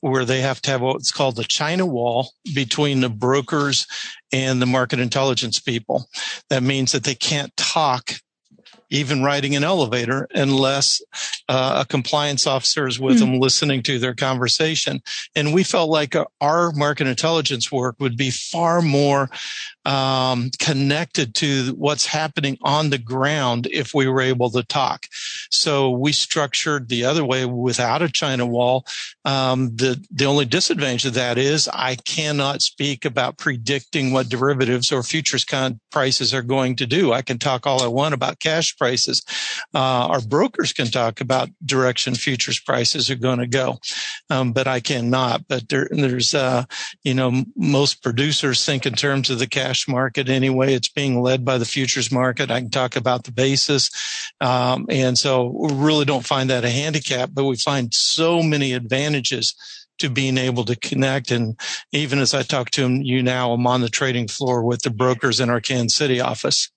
where 0.00 0.24
they 0.24 0.40
have 0.40 0.60
to 0.62 0.70
have 0.70 0.80
what's 0.80 1.12
called 1.12 1.36
the 1.36 1.44
China 1.44 1.86
wall 1.86 2.32
between 2.54 3.00
the 3.00 3.10
brokers 3.10 3.86
and 4.32 4.60
the 4.60 4.66
market 4.66 4.98
intelligence 4.98 5.60
people. 5.60 6.06
That 6.50 6.62
means 6.62 6.92
that 6.92 7.04
they 7.04 7.14
can't 7.14 7.56
talk 7.56 8.14
even 8.92 9.22
riding 9.22 9.56
an 9.56 9.64
elevator 9.64 10.28
unless 10.34 11.00
uh, 11.48 11.82
a 11.82 11.86
compliance 11.86 12.46
officer 12.46 12.86
is 12.86 13.00
with 13.00 13.16
mm. 13.16 13.20
them 13.20 13.40
listening 13.40 13.82
to 13.82 13.98
their 13.98 14.14
conversation. 14.14 15.00
And 15.34 15.54
we 15.54 15.64
felt 15.64 15.88
like 15.88 16.14
our 16.40 16.72
market 16.72 17.06
intelligence 17.06 17.72
work 17.72 17.96
would 17.98 18.18
be 18.18 18.30
far 18.30 18.82
more 18.82 19.30
um, 19.84 20.50
connected 20.58 21.34
to 21.36 21.74
what's 21.76 22.06
happening 22.06 22.58
on 22.62 22.90
the 22.90 22.98
ground 22.98 23.66
if 23.70 23.94
we 23.94 24.06
were 24.06 24.20
able 24.20 24.50
to 24.50 24.62
talk. 24.62 25.06
So 25.50 25.90
we 25.90 26.12
structured 26.12 26.88
the 26.88 27.04
other 27.04 27.24
way 27.24 27.44
without 27.44 28.02
a 28.02 28.08
China 28.08 28.46
wall. 28.46 28.86
Um, 29.24 29.74
the 29.76 30.04
the 30.10 30.24
only 30.24 30.44
disadvantage 30.44 31.04
of 31.04 31.14
that 31.14 31.38
is 31.38 31.68
I 31.68 31.96
cannot 31.96 32.62
speak 32.62 33.04
about 33.04 33.38
predicting 33.38 34.12
what 34.12 34.28
derivatives 34.28 34.92
or 34.92 35.02
futures 35.02 35.44
con- 35.44 35.80
prices 35.90 36.34
are 36.34 36.42
going 36.42 36.76
to 36.76 36.86
do. 36.86 37.12
I 37.12 37.22
can 37.22 37.38
talk 37.38 37.66
all 37.66 37.82
I 37.82 37.88
want 37.88 38.14
about 38.14 38.40
cash 38.40 38.76
prices. 38.76 39.22
Uh, 39.74 40.08
our 40.08 40.20
brokers 40.20 40.72
can 40.72 40.86
talk 40.86 41.20
about 41.20 41.48
direction 41.64 42.14
futures 42.14 42.60
prices 42.60 43.10
are 43.10 43.16
going 43.16 43.38
to 43.38 43.46
go, 43.46 43.78
um, 44.30 44.52
but 44.52 44.66
I 44.66 44.80
cannot. 44.80 45.46
But 45.48 45.68
there, 45.68 45.88
there's 45.90 46.34
uh, 46.34 46.64
you 47.02 47.14
know 47.14 47.44
most 47.56 48.02
producers 48.02 48.64
think 48.64 48.86
in 48.86 48.94
terms 48.94 49.30
of 49.30 49.38
the 49.38 49.46
cash 49.46 49.71
cash 49.72 49.88
market 49.88 50.28
anyway. 50.28 50.74
It's 50.74 50.88
being 50.88 51.22
led 51.22 51.46
by 51.46 51.56
the 51.56 51.64
futures 51.64 52.12
market. 52.12 52.50
I 52.50 52.60
can 52.60 52.70
talk 52.70 52.94
about 52.94 53.24
the 53.24 53.32
basis. 53.32 53.90
Um, 54.40 54.84
and 54.90 55.16
so 55.16 55.46
we 55.46 55.72
really 55.72 56.04
don't 56.04 56.26
find 56.26 56.50
that 56.50 56.64
a 56.64 56.68
handicap, 56.68 57.30
but 57.32 57.44
we 57.44 57.56
find 57.56 57.92
so 57.94 58.42
many 58.42 58.74
advantages 58.74 59.54
to 59.98 60.10
being 60.10 60.36
able 60.36 60.66
to 60.66 60.76
connect. 60.76 61.30
And 61.30 61.58
even 61.90 62.18
as 62.18 62.34
I 62.34 62.42
talk 62.42 62.70
to 62.72 62.86
you 62.86 63.22
now, 63.22 63.52
I'm 63.52 63.66
on 63.66 63.80
the 63.80 63.88
trading 63.88 64.28
floor 64.28 64.62
with 64.62 64.82
the 64.82 64.90
brokers 64.90 65.40
in 65.40 65.48
our 65.48 65.60
Kansas 65.60 65.96
City 65.96 66.20
office. 66.20 66.70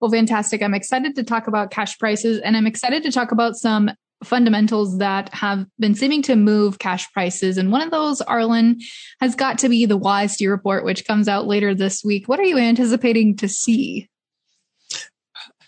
Well, 0.00 0.10
fantastic. 0.10 0.62
I'm 0.62 0.72
excited 0.72 1.14
to 1.16 1.22
talk 1.22 1.48
about 1.48 1.70
cash 1.70 1.98
prices 1.98 2.40
and 2.40 2.56
I'm 2.56 2.66
excited 2.66 3.02
to 3.02 3.12
talk 3.12 3.30
about 3.30 3.56
some 3.56 3.90
fundamentals 4.24 4.98
that 4.98 5.32
have 5.34 5.66
been 5.78 5.94
seeming 5.94 6.22
to 6.22 6.36
move 6.36 6.78
cash 6.78 7.10
prices. 7.12 7.56
And 7.56 7.72
one 7.72 7.82
of 7.82 7.90
those, 7.90 8.20
Arlan, 8.22 8.82
has 9.20 9.34
got 9.34 9.58
to 9.58 9.68
be 9.68 9.86
the 9.86 9.98
WASDE 9.98 10.48
report, 10.48 10.84
which 10.84 11.06
comes 11.06 11.28
out 11.28 11.46
later 11.46 11.74
this 11.74 12.04
week. 12.04 12.28
What 12.28 12.40
are 12.40 12.44
you 12.44 12.58
anticipating 12.58 13.36
to 13.36 13.48
see? 13.48 14.08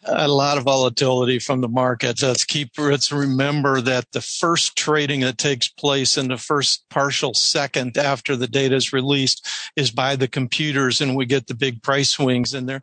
a 0.04 0.28
lot 0.28 0.58
of 0.58 0.64
volatility 0.64 1.38
from 1.38 1.60
the 1.60 1.68
markets. 1.68 2.22
Let's 2.22 2.44
keep 2.44 2.70
let's 2.76 3.12
remember 3.12 3.80
that 3.82 4.10
the 4.12 4.20
first 4.20 4.76
trading 4.76 5.20
that 5.20 5.38
takes 5.38 5.68
place 5.68 6.16
in 6.16 6.28
the 6.28 6.36
first 6.36 6.84
partial 6.90 7.34
second 7.34 7.96
after 7.96 8.34
the 8.34 8.48
data 8.48 8.74
is 8.74 8.92
released 8.92 9.46
is 9.76 9.90
by 9.90 10.16
the 10.16 10.28
computers, 10.28 11.00
and 11.00 11.14
we 11.14 11.26
get 11.26 11.46
the 11.46 11.54
big 11.54 11.82
price 11.82 12.10
swings. 12.10 12.52
And 12.52 12.68
there, 12.68 12.82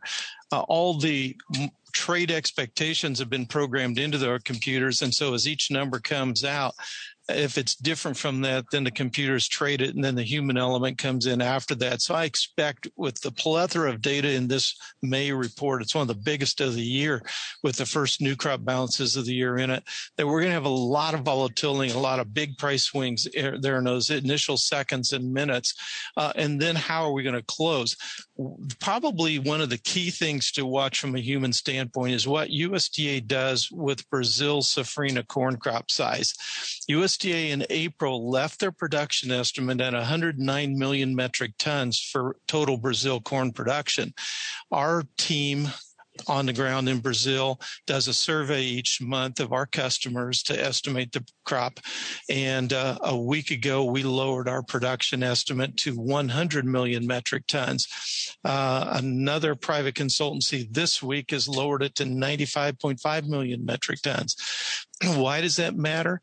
uh, 0.50 0.60
all 0.60 0.98
the 0.98 1.36
trade 2.00 2.30
expectations 2.30 3.18
have 3.18 3.28
been 3.28 3.44
programmed 3.44 3.98
into 3.98 4.16
their 4.16 4.38
computers. 4.38 5.02
And 5.02 5.12
so 5.12 5.34
as 5.34 5.46
each 5.46 5.70
number 5.70 6.00
comes 6.00 6.44
out, 6.44 6.72
if 7.36 7.58
it's 7.58 7.74
different 7.74 8.16
from 8.16 8.40
that, 8.42 8.64
then 8.70 8.84
the 8.84 8.90
computers 8.90 9.48
trade 9.48 9.80
it 9.80 9.94
and 9.94 10.04
then 10.04 10.14
the 10.14 10.22
human 10.22 10.56
element 10.56 10.98
comes 10.98 11.26
in 11.26 11.40
after 11.40 11.74
that. 11.76 12.02
So 12.02 12.14
I 12.14 12.24
expect 12.24 12.88
with 12.96 13.20
the 13.20 13.30
plethora 13.30 13.90
of 13.90 14.00
data 14.00 14.30
in 14.32 14.48
this 14.48 14.74
May 15.02 15.32
report, 15.32 15.82
it's 15.82 15.94
one 15.94 16.02
of 16.02 16.08
the 16.08 16.22
biggest 16.22 16.60
of 16.60 16.74
the 16.74 16.82
year 16.82 17.22
with 17.62 17.76
the 17.76 17.86
first 17.86 18.20
new 18.20 18.36
crop 18.36 18.64
balances 18.64 19.16
of 19.16 19.26
the 19.26 19.34
year 19.34 19.58
in 19.58 19.70
it, 19.70 19.84
that 20.16 20.26
we're 20.26 20.40
going 20.40 20.50
to 20.50 20.54
have 20.54 20.64
a 20.64 20.68
lot 20.68 21.14
of 21.14 21.22
volatility, 21.22 21.92
a 21.92 21.98
lot 21.98 22.20
of 22.20 22.34
big 22.34 22.56
price 22.58 22.84
swings 22.84 23.28
there 23.34 23.78
in 23.78 23.84
those 23.84 24.10
initial 24.10 24.56
seconds 24.56 25.12
and 25.12 25.32
minutes. 25.32 25.74
Uh, 26.16 26.32
and 26.36 26.60
then 26.60 26.76
how 26.76 27.04
are 27.04 27.12
we 27.12 27.22
going 27.22 27.34
to 27.34 27.42
close? 27.42 27.96
Probably 28.80 29.38
one 29.38 29.60
of 29.60 29.70
the 29.70 29.78
key 29.78 30.10
things 30.10 30.50
to 30.52 30.64
watch 30.64 31.00
from 31.00 31.14
a 31.14 31.20
human 31.20 31.52
standpoint 31.52 32.14
is 32.14 32.26
what 32.26 32.48
USDA 32.48 33.26
does 33.26 33.70
with 33.70 34.08
Brazil's 34.10 34.74
safrinha 34.74 35.26
corn 35.26 35.56
crop 35.56 35.90
size. 35.90 36.34
USDA 36.90 37.19
USDA 37.20 37.50
in 37.50 37.66
April 37.70 38.30
left 38.30 38.60
their 38.60 38.72
production 38.72 39.30
estimate 39.30 39.80
at 39.80 39.92
109 39.92 40.78
million 40.78 41.14
metric 41.14 41.52
tons 41.58 42.00
for 42.00 42.36
total 42.46 42.76
Brazil 42.76 43.20
corn 43.20 43.52
production. 43.52 44.14
Our 44.70 45.04
team 45.18 45.68
on 46.26 46.44
the 46.44 46.52
ground 46.52 46.88
in 46.88 46.98
Brazil 46.98 47.58
does 47.86 48.06
a 48.06 48.12
survey 48.12 48.62
each 48.62 49.00
month 49.00 49.40
of 49.40 49.52
our 49.52 49.64
customers 49.64 50.42
to 50.42 50.60
estimate 50.60 51.12
the 51.12 51.24
crop. 51.44 51.80
And 52.28 52.72
uh, 52.72 52.98
a 53.02 53.18
week 53.18 53.50
ago, 53.50 53.84
we 53.84 54.02
lowered 54.02 54.48
our 54.48 54.62
production 54.62 55.22
estimate 55.22 55.76
to 55.78 55.94
100 55.94 56.66
million 56.66 57.06
metric 57.06 57.46
tons. 57.46 58.36
Uh, 58.44 58.98
another 58.98 59.54
private 59.54 59.94
consultancy 59.94 60.66
this 60.70 61.02
week 61.02 61.30
has 61.30 61.48
lowered 61.48 61.82
it 61.82 61.94
to 61.94 62.04
95.5 62.04 63.26
million 63.26 63.64
metric 63.64 64.02
tons. 64.02 64.36
Why 65.04 65.40
does 65.40 65.56
that 65.56 65.76
matter? 65.76 66.20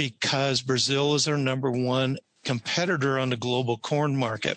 Because 0.00 0.62
Brazil 0.62 1.14
is 1.14 1.28
our 1.28 1.36
number 1.36 1.70
one 1.70 2.16
competitor 2.42 3.18
on 3.18 3.28
the 3.28 3.36
global 3.36 3.76
corn 3.76 4.16
market. 4.16 4.56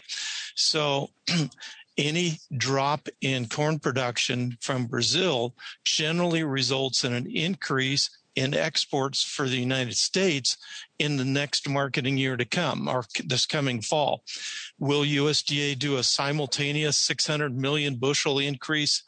So 0.56 1.10
any 1.98 2.40
drop 2.56 3.10
in 3.20 3.50
corn 3.50 3.80
production 3.80 4.58
from 4.62 4.86
Brazil 4.86 5.54
generally 5.84 6.46
results 6.46 7.04
in 7.04 7.12
an 7.12 7.28
increase 7.28 8.10
in 8.38 8.54
exports 8.54 9.22
for 9.22 9.50
the 9.50 9.58
United 9.58 9.98
States 9.98 10.56
in 10.98 11.18
the 11.18 11.26
next 11.26 11.68
marketing 11.68 12.16
year 12.16 12.38
to 12.38 12.46
come 12.46 12.88
or 12.88 13.04
this 13.26 13.46
coming 13.46 13.82
fall. 13.82 14.24
Will 14.80 15.04
USDA 15.04 15.78
do 15.78 15.98
a 15.98 16.04
simultaneous 16.04 16.96
600 16.96 17.54
million 17.54 17.96
bushel 17.96 18.40
increase 18.40 19.04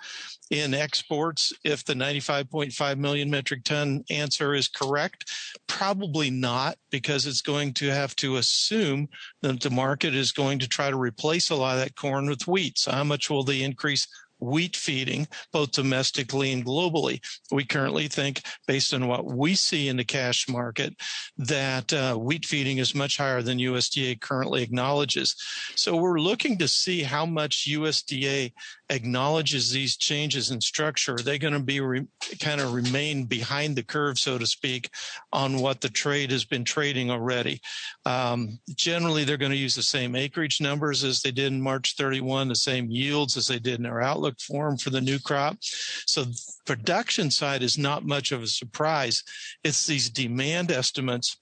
in 0.51 0.73
exports 0.73 1.53
if 1.63 1.83
the 1.85 1.93
95.5 1.93 2.97
million 2.97 3.29
metric 3.29 3.63
ton 3.63 4.03
answer 4.09 4.53
is 4.53 4.67
correct? 4.67 5.29
Probably 5.67 6.29
not, 6.29 6.77
because 6.91 7.25
it's 7.25 7.41
going 7.41 7.73
to 7.75 7.87
have 7.87 8.15
to 8.17 8.37
assume 8.37 9.07
that 9.41 9.61
the 9.61 9.69
market 9.69 10.13
is 10.13 10.31
going 10.31 10.59
to 10.59 10.67
try 10.67 10.89
to 10.89 10.97
replace 10.97 11.49
a 11.49 11.55
lot 11.55 11.77
of 11.77 11.83
that 11.83 11.95
corn 11.95 12.29
with 12.29 12.47
wheat. 12.47 12.77
So, 12.77 12.91
how 12.91 13.03
much 13.03 13.29
will 13.29 13.43
they 13.43 13.61
increase 13.61 14.07
wheat 14.39 14.75
feeding, 14.75 15.27
both 15.51 15.71
domestically 15.71 16.51
and 16.51 16.65
globally. 16.65 17.19
We 17.51 17.65
currently 17.65 18.07
think, 18.07 18.41
based 18.67 18.93
on 18.93 19.07
what 19.07 19.25
we 19.25 19.55
see 19.55 19.87
in 19.87 19.97
the 19.97 20.03
cash 20.03 20.47
market, 20.49 20.95
that 21.37 21.91
uh, 21.93 22.15
wheat 22.15 22.45
feeding 22.45 22.77
is 22.77 22.95
much 22.95 23.17
higher 23.17 23.41
than 23.41 23.57
USDA 23.57 24.19
currently 24.19 24.61
acknowledges. 24.61 25.35
So 25.75 25.95
we're 25.95 26.19
looking 26.19 26.57
to 26.59 26.67
see 26.67 27.03
how 27.03 27.25
much 27.25 27.67
USDA 27.69 28.51
acknowledges 28.89 29.71
these 29.71 29.97
changes 29.97 30.51
in 30.51 30.61
structure. 30.61 31.15
Are 31.15 31.17
they 31.17 31.37
going 31.37 31.53
to 31.53 31.59
be 31.59 31.79
re- 31.79 32.07
kind 32.39 32.61
of 32.61 32.73
remain 32.73 33.25
behind 33.25 33.75
the 33.75 33.83
curve, 33.83 34.19
so 34.19 34.37
to 34.37 34.45
speak, 34.45 34.89
on 35.33 35.59
what 35.59 35.81
the 35.81 35.89
trade 35.89 36.31
has 36.31 36.45
been 36.45 36.63
trading 36.63 37.09
already? 37.09 37.61
Um, 38.05 38.59
generally, 38.75 39.23
they're 39.23 39.37
going 39.37 39.51
to 39.51 39.57
use 39.57 39.75
the 39.75 39.83
same 39.83 40.15
acreage 40.15 40.61
numbers 40.61 41.03
as 41.03 41.21
they 41.21 41.31
did 41.31 41.51
in 41.51 41.61
March 41.61 41.95
31, 41.97 42.47
the 42.47 42.55
same 42.55 42.89
yields 42.89 43.37
as 43.37 43.47
they 43.47 43.59
did 43.59 43.75
in 43.75 43.83
their 43.83 44.01
Outlook 44.01 44.39
Forum 44.39 44.77
for 44.77 44.89
the 44.89 45.01
new 45.01 45.19
crop. 45.19 45.57
So 45.61 46.25
production 46.65 47.31
side 47.31 47.63
is 47.63 47.77
not 47.77 48.05
much 48.05 48.31
of 48.31 48.43
a 48.43 48.47
surprise. 48.47 49.23
It's 49.63 49.85
these 49.85 50.09
demand 50.09 50.71
estimates 50.71 51.37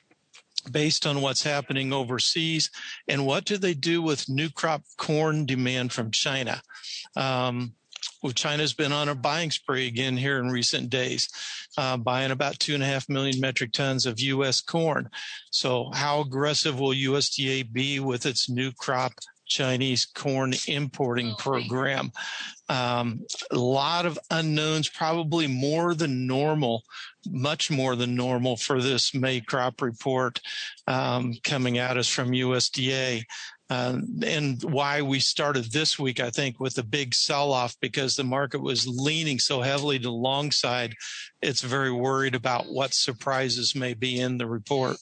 based 0.71 1.05
on 1.05 1.21
what's 1.21 1.43
happening 1.43 1.91
overseas 1.91 2.69
and 3.07 3.25
what 3.25 3.45
do 3.45 3.57
they 3.57 3.73
do 3.73 4.01
with 4.01 4.29
new 4.29 4.49
crop 4.49 4.83
corn 4.97 5.45
demand 5.45 5.91
from 5.91 6.11
China. 6.11 6.61
Um, 7.15 7.73
well, 8.21 8.31
China's 8.31 8.73
been 8.73 8.91
on 8.91 9.09
a 9.09 9.15
buying 9.15 9.51
spree 9.51 9.87
again 9.87 10.15
here 10.15 10.39
in 10.39 10.49
recent 10.49 10.89
days, 10.89 11.29
uh, 11.77 11.97
buying 11.97 12.31
about 12.31 12.59
two 12.59 12.73
and 12.73 12.83
a 12.83 12.85
half 12.85 13.09
million 13.09 13.39
metric 13.39 13.73
tons 13.73 14.05
of 14.05 14.19
U.S. 14.19 14.61
corn. 14.61 15.09
So, 15.51 15.89
how 15.93 16.21
aggressive 16.21 16.79
will 16.79 16.93
USDA 16.93 17.71
be 17.71 17.99
with 17.99 18.25
its 18.25 18.49
new 18.49 18.71
crop 18.71 19.13
Chinese 19.45 20.05
corn 20.05 20.53
importing 20.67 21.35
program. 21.37 22.11
Um, 22.69 23.25
a 23.51 23.57
lot 23.57 24.05
of 24.05 24.17
unknowns, 24.31 24.89
probably 24.89 25.47
more 25.47 25.93
than 25.93 26.25
normal, 26.25 26.83
much 27.27 27.69
more 27.69 27.95
than 27.95 28.15
normal 28.15 28.57
for 28.57 28.81
this 28.81 29.13
May 29.13 29.41
crop 29.41 29.81
report 29.81 30.39
um, 30.87 31.35
coming 31.43 31.77
at 31.77 31.97
us 31.97 32.07
from 32.07 32.31
USDA. 32.31 33.23
Uh, 33.69 33.97
and 34.25 34.61
why 34.63 35.01
we 35.01 35.19
started 35.19 35.71
this 35.71 35.97
week, 35.97 36.19
I 36.19 36.29
think, 36.29 36.59
with 36.59 36.77
a 36.77 36.83
big 36.83 37.15
sell 37.15 37.51
off 37.51 37.75
because 37.79 38.15
the 38.15 38.23
market 38.23 38.61
was 38.61 38.87
leaning 38.87 39.39
so 39.39 39.61
heavily 39.61 39.97
to 39.99 40.11
long 40.11 40.51
side. 40.51 40.93
It's 41.41 41.61
very 41.61 41.91
worried 41.91 42.35
about 42.35 42.67
what 42.67 42.93
surprises 42.93 43.73
may 43.73 43.93
be 43.93 44.19
in 44.19 44.37
the 44.37 44.47
report. 44.47 44.97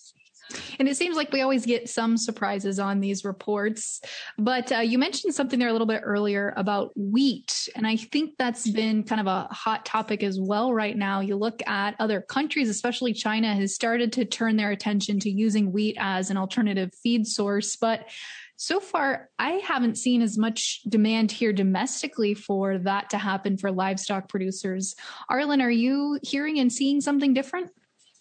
And 0.80 0.88
it 0.88 0.98
seems 0.98 1.16
like 1.16 1.32
we 1.32 1.42
always 1.42 1.66
get 1.66 1.90
some 1.90 2.18
surprises 2.18 2.80
on 2.80 3.00
these 3.00 3.24
reports. 3.24 4.02
But 4.38 4.72
uh, 4.72 4.80
you 4.80 4.98
mentioned 4.98 5.34
something 5.34 5.60
there 5.60 5.70
a 5.70 5.72
little 5.72 5.88
bit 5.88 6.02
earlier 6.04 6.54
about 6.58 6.92
wheat. 6.96 7.70
And 7.76 7.86
I 7.86 7.98
think 7.98 8.38
that's 8.38 8.70
been 8.70 9.04
kind 9.04 9.22
of 9.22 9.28
a 9.28 9.48
hot 9.52 9.86
topic 9.86 10.24
as 10.24 10.40
well 10.40 10.74
right 10.74 10.98
now. 10.98 11.20
You 11.20 11.36
look 11.36 11.66
at 11.68 11.96
other 12.00 12.22
countries, 12.22 12.70
especially 12.70 13.14
China, 13.14 13.54
has 13.54 13.76
started 13.76 14.14
to 14.14 14.26
turn 14.26 14.58
their 14.58 14.72
attention 14.72 15.20
to 15.22 15.30
using 15.30 15.72
wheat 15.72 15.98
as 16.00 16.30
an 16.30 16.38
alternative 16.38 16.92
feed 17.02 17.28
source. 17.28 17.76
But 17.76 18.08
so 18.62 18.80
far, 18.80 19.30
I 19.40 19.54
haven't 19.54 19.98
seen 19.98 20.22
as 20.22 20.38
much 20.38 20.82
demand 20.88 21.32
here 21.32 21.52
domestically 21.52 22.36
for 22.36 22.78
that 22.78 23.10
to 23.10 23.18
happen 23.18 23.58
for 23.58 23.72
livestock 23.72 24.30
producers. 24.30 24.96
Arlan, 25.32 25.64
are 25.64 25.72
you 25.72 26.20
hearing 26.22 26.60
and 26.60 26.72
seeing 26.72 27.02
something 27.02 27.34
different? 27.34 27.72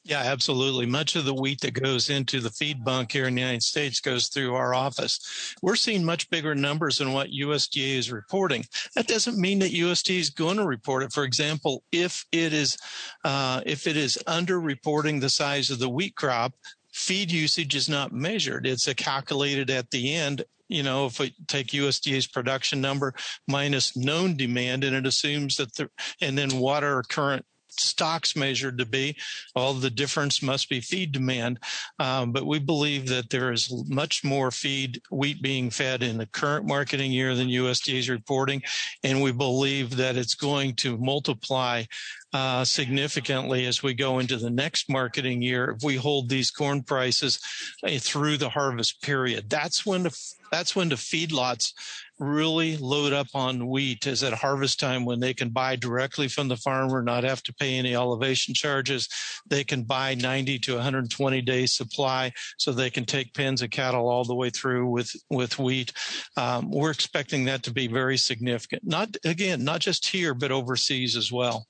Yeah, 0.02 0.20
absolutely. 0.20 0.86
Much 0.86 1.14
of 1.14 1.26
the 1.26 1.34
wheat 1.34 1.60
that 1.60 1.74
goes 1.74 2.08
into 2.08 2.40
the 2.40 2.50
feed 2.50 2.82
bunk 2.84 3.12
here 3.12 3.26
in 3.26 3.34
the 3.34 3.42
United 3.42 3.62
States 3.62 4.00
goes 4.00 4.28
through 4.28 4.54
our 4.54 4.72
office. 4.72 5.54
We're 5.60 5.76
seeing 5.76 6.04
much 6.04 6.30
bigger 6.30 6.54
numbers 6.54 6.98
than 6.98 7.12
what 7.12 7.30
USDA 7.30 7.98
is 7.98 8.10
reporting. 8.10 8.64
That 8.94 9.06
doesn't 9.06 9.38
mean 9.38 9.58
that 9.58 9.72
USDA 9.72 10.18
is 10.18 10.30
going 10.30 10.56
to 10.56 10.66
report 10.66 11.02
it. 11.02 11.12
For 11.12 11.24
example, 11.24 11.84
if 11.92 12.24
it 12.32 12.54
is 12.54 12.78
uh, 13.24 13.60
if 13.66 13.86
it 13.86 13.96
is 13.98 14.18
underreporting 14.26 15.20
the 15.20 15.28
size 15.28 15.68
of 15.68 15.78
the 15.78 15.90
wheat 15.90 16.16
crop, 16.16 16.54
feed 16.94 17.30
usage 17.30 17.74
is 17.74 17.88
not 17.88 18.10
measured. 18.10 18.66
It's 18.66 18.90
calculated 18.94 19.68
at 19.68 19.90
the 19.90 20.14
end 20.14 20.44
you 20.70 20.84
know, 20.84 21.06
if 21.06 21.18
we 21.18 21.34
take 21.48 21.68
USDA's 21.68 22.28
production 22.28 22.80
number 22.80 23.12
minus 23.48 23.96
known 23.96 24.36
demand 24.36 24.84
and 24.84 24.94
it 24.94 25.04
assumes 25.04 25.56
that 25.56 25.74
the, 25.74 25.90
and 26.20 26.38
then 26.38 26.60
what 26.60 26.84
our 26.84 27.02
current 27.02 27.44
stocks 27.80 28.36
measured 28.36 28.78
to 28.78 28.86
be. 28.86 29.16
All 29.54 29.74
the 29.74 29.90
difference 29.90 30.42
must 30.42 30.68
be 30.68 30.80
feed 30.80 31.12
demand. 31.12 31.58
Um, 31.98 32.32
but 32.32 32.46
we 32.46 32.58
believe 32.58 33.08
that 33.08 33.30
there 33.30 33.52
is 33.52 33.72
much 33.88 34.24
more 34.24 34.50
feed 34.50 35.00
wheat 35.10 35.42
being 35.42 35.70
fed 35.70 36.02
in 36.02 36.18
the 36.18 36.26
current 36.26 36.66
marketing 36.66 37.12
year 37.12 37.34
than 37.34 37.48
USDA 37.48 37.98
is 37.98 38.08
reporting. 38.08 38.62
And 39.02 39.22
we 39.22 39.32
believe 39.32 39.96
that 39.96 40.16
it's 40.16 40.34
going 40.34 40.74
to 40.76 40.98
multiply 40.98 41.84
uh, 42.32 42.64
significantly 42.64 43.66
as 43.66 43.82
we 43.82 43.94
go 43.94 44.20
into 44.20 44.36
the 44.36 44.50
next 44.50 44.88
marketing 44.88 45.42
year 45.42 45.74
if 45.76 45.82
we 45.82 45.96
hold 45.96 46.28
these 46.28 46.50
corn 46.50 46.82
prices 46.82 47.40
uh, 47.84 47.90
through 47.98 48.36
the 48.36 48.48
harvest 48.48 49.02
period. 49.02 49.50
That's 49.50 49.84
when 49.84 50.04
the 50.04 50.16
that's 50.52 50.74
when 50.74 50.88
the 50.88 50.96
feedlots 50.96 51.72
really 52.20 52.76
load 52.76 53.12
up 53.12 53.28
on 53.34 53.66
wheat 53.66 54.06
is 54.06 54.22
at 54.22 54.32
harvest 54.34 54.78
time 54.78 55.04
when 55.04 55.18
they 55.18 55.32
can 55.32 55.48
buy 55.48 55.74
directly 55.74 56.28
from 56.28 56.48
the 56.48 56.56
farmer, 56.56 57.02
not 57.02 57.24
have 57.24 57.42
to 57.44 57.54
pay 57.54 57.76
any 57.76 57.94
elevation 57.94 58.54
charges. 58.54 59.08
They 59.48 59.64
can 59.64 59.82
buy 59.82 60.14
90 60.14 60.58
to 60.60 60.74
120 60.74 61.40
days 61.40 61.72
supply 61.72 62.32
so 62.58 62.72
they 62.72 62.90
can 62.90 63.06
take 63.06 63.34
pens 63.34 63.62
of 63.62 63.70
cattle 63.70 64.08
all 64.08 64.24
the 64.24 64.34
way 64.34 64.50
through 64.50 64.86
with, 64.90 65.10
with 65.30 65.58
wheat. 65.58 65.92
Um, 66.36 66.70
we're 66.70 66.90
expecting 66.90 67.46
that 67.46 67.62
to 67.64 67.72
be 67.72 67.88
very 67.88 68.18
significant. 68.18 68.82
Not, 68.84 69.16
again, 69.24 69.64
not 69.64 69.80
just 69.80 70.06
here, 70.06 70.34
but 70.34 70.52
overseas 70.52 71.16
as 71.16 71.32
well. 71.32 71.66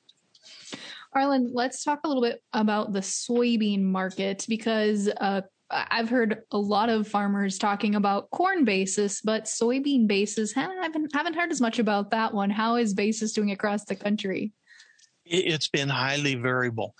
Arlan, 1.16 1.50
let's 1.52 1.82
talk 1.82 2.00
a 2.04 2.08
little 2.08 2.22
bit 2.22 2.42
about 2.52 2.92
the 2.92 3.00
soybean 3.00 3.82
market 3.82 4.44
because 4.48 5.08
uh, 5.20 5.42
I've 5.70 6.08
heard 6.08 6.42
a 6.50 6.58
lot 6.58 6.88
of 6.88 7.06
farmers 7.06 7.58
talking 7.58 7.94
about 7.94 8.30
corn 8.30 8.64
basis, 8.64 9.20
but 9.20 9.44
soybean 9.44 10.06
basis, 10.06 10.52
haven't, 10.52 11.14
haven't 11.14 11.36
heard 11.36 11.52
as 11.52 11.60
much 11.60 11.78
about 11.78 12.10
that 12.10 12.34
one. 12.34 12.50
How 12.50 12.76
is 12.76 12.92
basis 12.92 13.32
doing 13.32 13.52
across 13.52 13.84
the 13.84 13.94
country? 13.94 14.52
It's 15.24 15.68
been 15.68 15.88
highly 15.88 16.34
variable, 16.34 16.96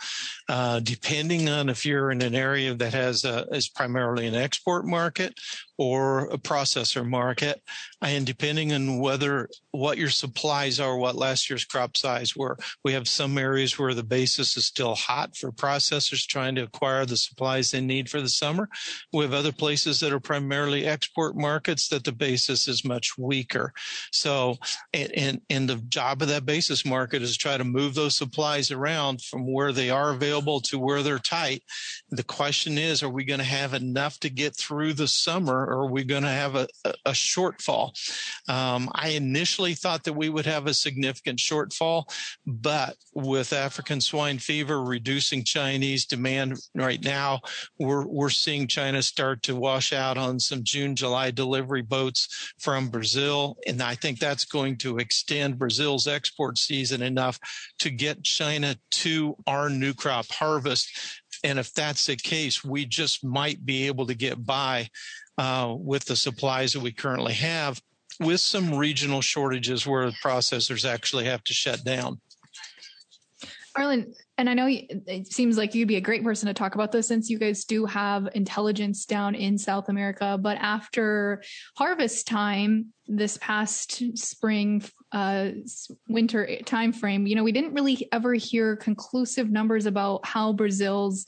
uh, 0.49 0.79
depending 0.81 1.49
on 1.49 1.69
if 1.69 1.85
you're 1.85 2.13
in 2.13 2.23
an 2.23 2.37
area 2.37 2.75
that 2.75 2.95
has 2.95 3.25
a, 3.25 3.47
is 3.51 3.69
primarily 3.69 4.29
an 4.29 4.37
export 4.37 4.87
market 4.87 5.35
or 5.81 6.27
a 6.27 6.37
processor 6.37 7.09
market, 7.09 7.63
and 8.03 8.27
depending 8.27 8.71
on 8.71 8.99
whether 8.99 9.49
what 9.71 9.97
your 9.97 10.11
supplies 10.11 10.79
are, 10.79 10.99
what 10.99 11.17
last 11.17 11.49
year's 11.49 11.65
crop 11.65 11.97
size 11.97 12.37
were. 12.37 12.59
We 12.85 12.93
have 12.93 13.09
some 13.09 13.39
areas 13.39 13.79
where 13.79 13.95
the 13.95 14.03
basis 14.03 14.59
is 14.59 14.67
still 14.67 14.95
hot 14.95 15.39
for 15.39 15.51
processors 15.51 16.27
trying 16.27 16.55
to 16.57 16.65
acquire 16.65 17.07
the 17.07 17.17
supplies 17.17 17.71
they 17.71 17.81
need 17.81 18.11
for 18.11 18.21
the 18.21 18.29
summer. 18.29 18.69
We 19.11 19.25
have 19.25 19.33
other 19.33 19.53
places 19.53 20.01
that 20.01 20.13
are 20.13 20.21
primarily 20.21 20.85
export 20.85 21.35
markets 21.35 21.89
that 21.89 22.05
the 22.05 22.13
basis 22.13 22.69
is 22.69 22.85
much 22.85 23.17
weaker. 23.17 23.73
So, 24.13 24.59
and, 24.93 25.41
and 25.49 25.67
the 25.67 25.77
job 25.77 26.21
of 26.21 26.29
that 26.29 26.45
basis 26.45 26.85
market 26.85 27.23
is 27.23 27.39
try 27.39 27.57
to 27.57 27.65
move 27.65 27.95
those 27.95 28.19
supplies 28.19 28.71
around 28.71 29.23
from 29.23 29.51
where 29.51 29.73
they 29.73 29.89
are 29.89 30.11
available 30.11 30.61
to 30.61 30.79
where 30.79 31.03
they're 31.03 31.19
tight. 31.19 31.63
The 32.11 32.23
question 32.23 32.77
is, 32.77 33.03
are 33.03 33.09
we 33.09 33.25
going 33.25 33.39
to 33.41 33.45
have 33.47 33.73
enough 33.73 34.19
to 34.21 34.29
get 34.29 34.55
through 34.55 34.93
the 34.93 35.09
summer 35.09 35.70
are 35.71 35.91
we 35.91 36.05
going 36.05 36.23
to 36.23 36.29
have 36.29 36.55
a, 36.57 36.69
a 36.85 37.13
shortfall? 37.13 37.93
Um, 38.49 38.91
I 38.95 39.11
initially 39.11 39.75
thought 39.75 40.05
that 40.05 40.13
we 40.13 40.29
would 40.29 40.47
have 40.47 40.67
a 40.67 40.75
significant 40.75 41.39
shortfall, 41.39 42.05
but 42.47 42.97
with 43.15 43.53
African 43.53 44.01
swine 44.01 44.39
fever 44.39 44.83
reducing 44.83 45.45
Chinese 45.45 46.07
demand 46.07 46.59
right 46.75 47.03
now, 47.03 47.41
we're, 47.79 48.07
we're 48.07 48.31
seeing 48.31 48.67
China 48.67 49.03
start 49.03 49.43
to 49.45 49.57
wash 49.57 49.93
out 49.93 50.19
on 50.19 50.41
some 50.41 50.63
June, 50.65 50.97
July 50.97 51.31
delivery 51.31 51.83
boats 51.83 52.53
from 52.59 52.89
Brazil. 52.89 53.57
And 53.67 53.83
I 53.83 53.95
think 53.95 54.19
that's 54.19 54.45
going 54.45 54.77
to 54.79 54.99
extend 54.99 55.59
Brazil's 55.59 56.07
export 56.07 56.59
season 56.59 57.03
enough 57.03 57.39
to 57.79 57.91
get 57.91 58.25
China 58.25 58.77
to 58.91 59.37
our 59.47 59.71
new 59.71 59.95
crop 59.95 60.27
harvest. 60.31 60.89
And 61.43 61.59
if 61.59 61.73
that's 61.73 62.07
the 62.07 62.17
case, 62.17 62.65
we 62.65 62.85
just 62.85 63.25
might 63.25 63.65
be 63.65 63.87
able 63.87 64.07
to 64.07 64.15
get 64.15 64.45
by 64.45 64.89
uh, 65.41 65.75
with 65.75 66.05
the 66.05 66.17
supplies 66.17 66.75
that 66.75 66.81
we 66.81 66.93
currently 66.93 67.33
have, 67.33 67.81
with 68.21 68.41
some 68.41 68.75
regional 68.75 69.23
shortages 69.23 69.87
where 69.87 70.11
processors 70.23 70.87
actually 70.87 71.25
have 71.25 71.43
to 71.45 71.55
shut 71.55 71.83
down. 71.83 72.21
Arlan, 73.75 74.13
and 74.37 74.51
I 74.51 74.55
know 74.55 74.67
it 74.69 75.33
seems 75.33 75.57
like 75.57 75.75
you'd 75.75 75.89
be 75.89 75.97
a 75.97 76.01
great 76.01 76.23
person 76.23 76.49
to 76.49 76.53
talk 76.53 76.75
about 76.75 76.93
this 76.93 77.09
since 77.09 77.31
you 77.31 77.39
guys 77.39 77.65
do 77.65 77.87
have 77.87 78.29
intelligence 78.35 79.07
down 79.07 79.35
in 79.35 79.57
South 79.57 79.89
America. 79.89 80.37
But 80.39 80.59
after 80.59 81.43
harvest 81.75 82.27
time 82.27 82.93
this 83.07 83.39
past 83.39 84.19
spring, 84.19 84.85
uh, 85.13 85.53
winter 86.07 86.47
timeframe, 86.65 87.27
you 87.27 87.35
know, 87.35 87.45
we 87.45 87.53
didn't 87.53 87.73
really 87.73 88.07
ever 88.13 88.35
hear 88.35 88.77
conclusive 88.77 89.51
numbers 89.51 89.87
about 89.87 90.27
how 90.27 90.53
Brazil's 90.53 91.25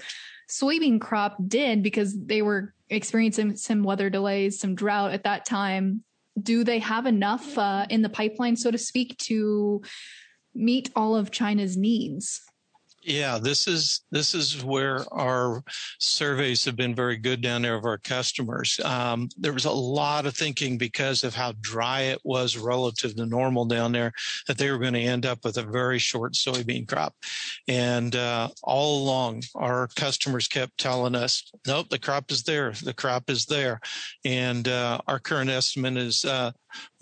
soybean 0.52 1.00
crop 1.00 1.36
did 1.48 1.82
because 1.82 2.18
they 2.18 2.42
were 2.42 2.74
experiencing 2.90 3.56
some 3.56 3.82
weather 3.82 4.10
delays, 4.10 4.60
some 4.60 4.74
drought 4.74 5.12
at 5.12 5.24
that 5.24 5.46
time. 5.46 6.04
do 6.42 6.64
they 6.64 6.78
have 6.78 7.06
enough 7.06 7.58
uh, 7.58 7.86
in 7.90 8.02
the 8.02 8.08
pipeline, 8.08 8.56
so 8.56 8.70
to 8.70 8.78
speak, 8.78 9.16
to 9.18 9.82
meet 10.54 10.90
all 10.96 11.14
of 11.14 11.30
China's 11.30 11.76
needs? 11.76 12.42
Yeah, 13.04 13.38
this 13.38 13.66
is 13.66 14.02
this 14.12 14.32
is 14.32 14.64
where 14.64 15.04
our 15.12 15.64
surveys 15.98 16.64
have 16.66 16.76
been 16.76 16.94
very 16.94 17.16
good 17.16 17.40
down 17.40 17.62
there 17.62 17.74
of 17.74 17.84
our 17.84 17.98
customers. 17.98 18.78
Um, 18.84 19.28
there 19.36 19.52
was 19.52 19.64
a 19.64 19.72
lot 19.72 20.24
of 20.24 20.36
thinking 20.36 20.78
because 20.78 21.24
of 21.24 21.34
how 21.34 21.52
dry 21.60 22.02
it 22.02 22.20
was 22.22 22.56
relative 22.56 23.16
to 23.16 23.26
normal 23.26 23.64
down 23.64 23.90
there 23.90 24.12
that 24.46 24.56
they 24.56 24.70
were 24.70 24.78
going 24.78 24.94
to 24.94 25.00
end 25.00 25.26
up 25.26 25.44
with 25.44 25.56
a 25.56 25.64
very 25.64 25.98
short 25.98 26.34
soybean 26.34 26.86
crop. 26.86 27.14
And 27.66 28.14
uh, 28.14 28.50
all 28.62 29.02
along, 29.02 29.42
our 29.56 29.88
customers 29.96 30.46
kept 30.46 30.78
telling 30.78 31.16
us, 31.16 31.50
"Nope, 31.66 31.88
the 31.90 31.98
crop 31.98 32.30
is 32.30 32.44
there. 32.44 32.70
The 32.70 32.94
crop 32.94 33.30
is 33.30 33.46
there." 33.46 33.80
And 34.24 34.68
uh, 34.68 35.00
our 35.08 35.18
current 35.18 35.50
estimate 35.50 35.96
is 35.96 36.24
uh, 36.24 36.52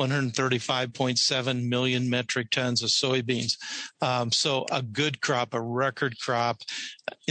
135.7 0.00 1.68
million 1.68 2.08
metric 2.08 2.50
tons 2.50 2.82
of 2.82 2.88
soybeans. 2.88 3.56
Um, 4.00 4.32
so 4.32 4.66
a 4.72 4.82
good 4.82 5.20
crop, 5.20 5.54
a 5.54 5.60
record 5.60 5.89
crop, 6.20 6.58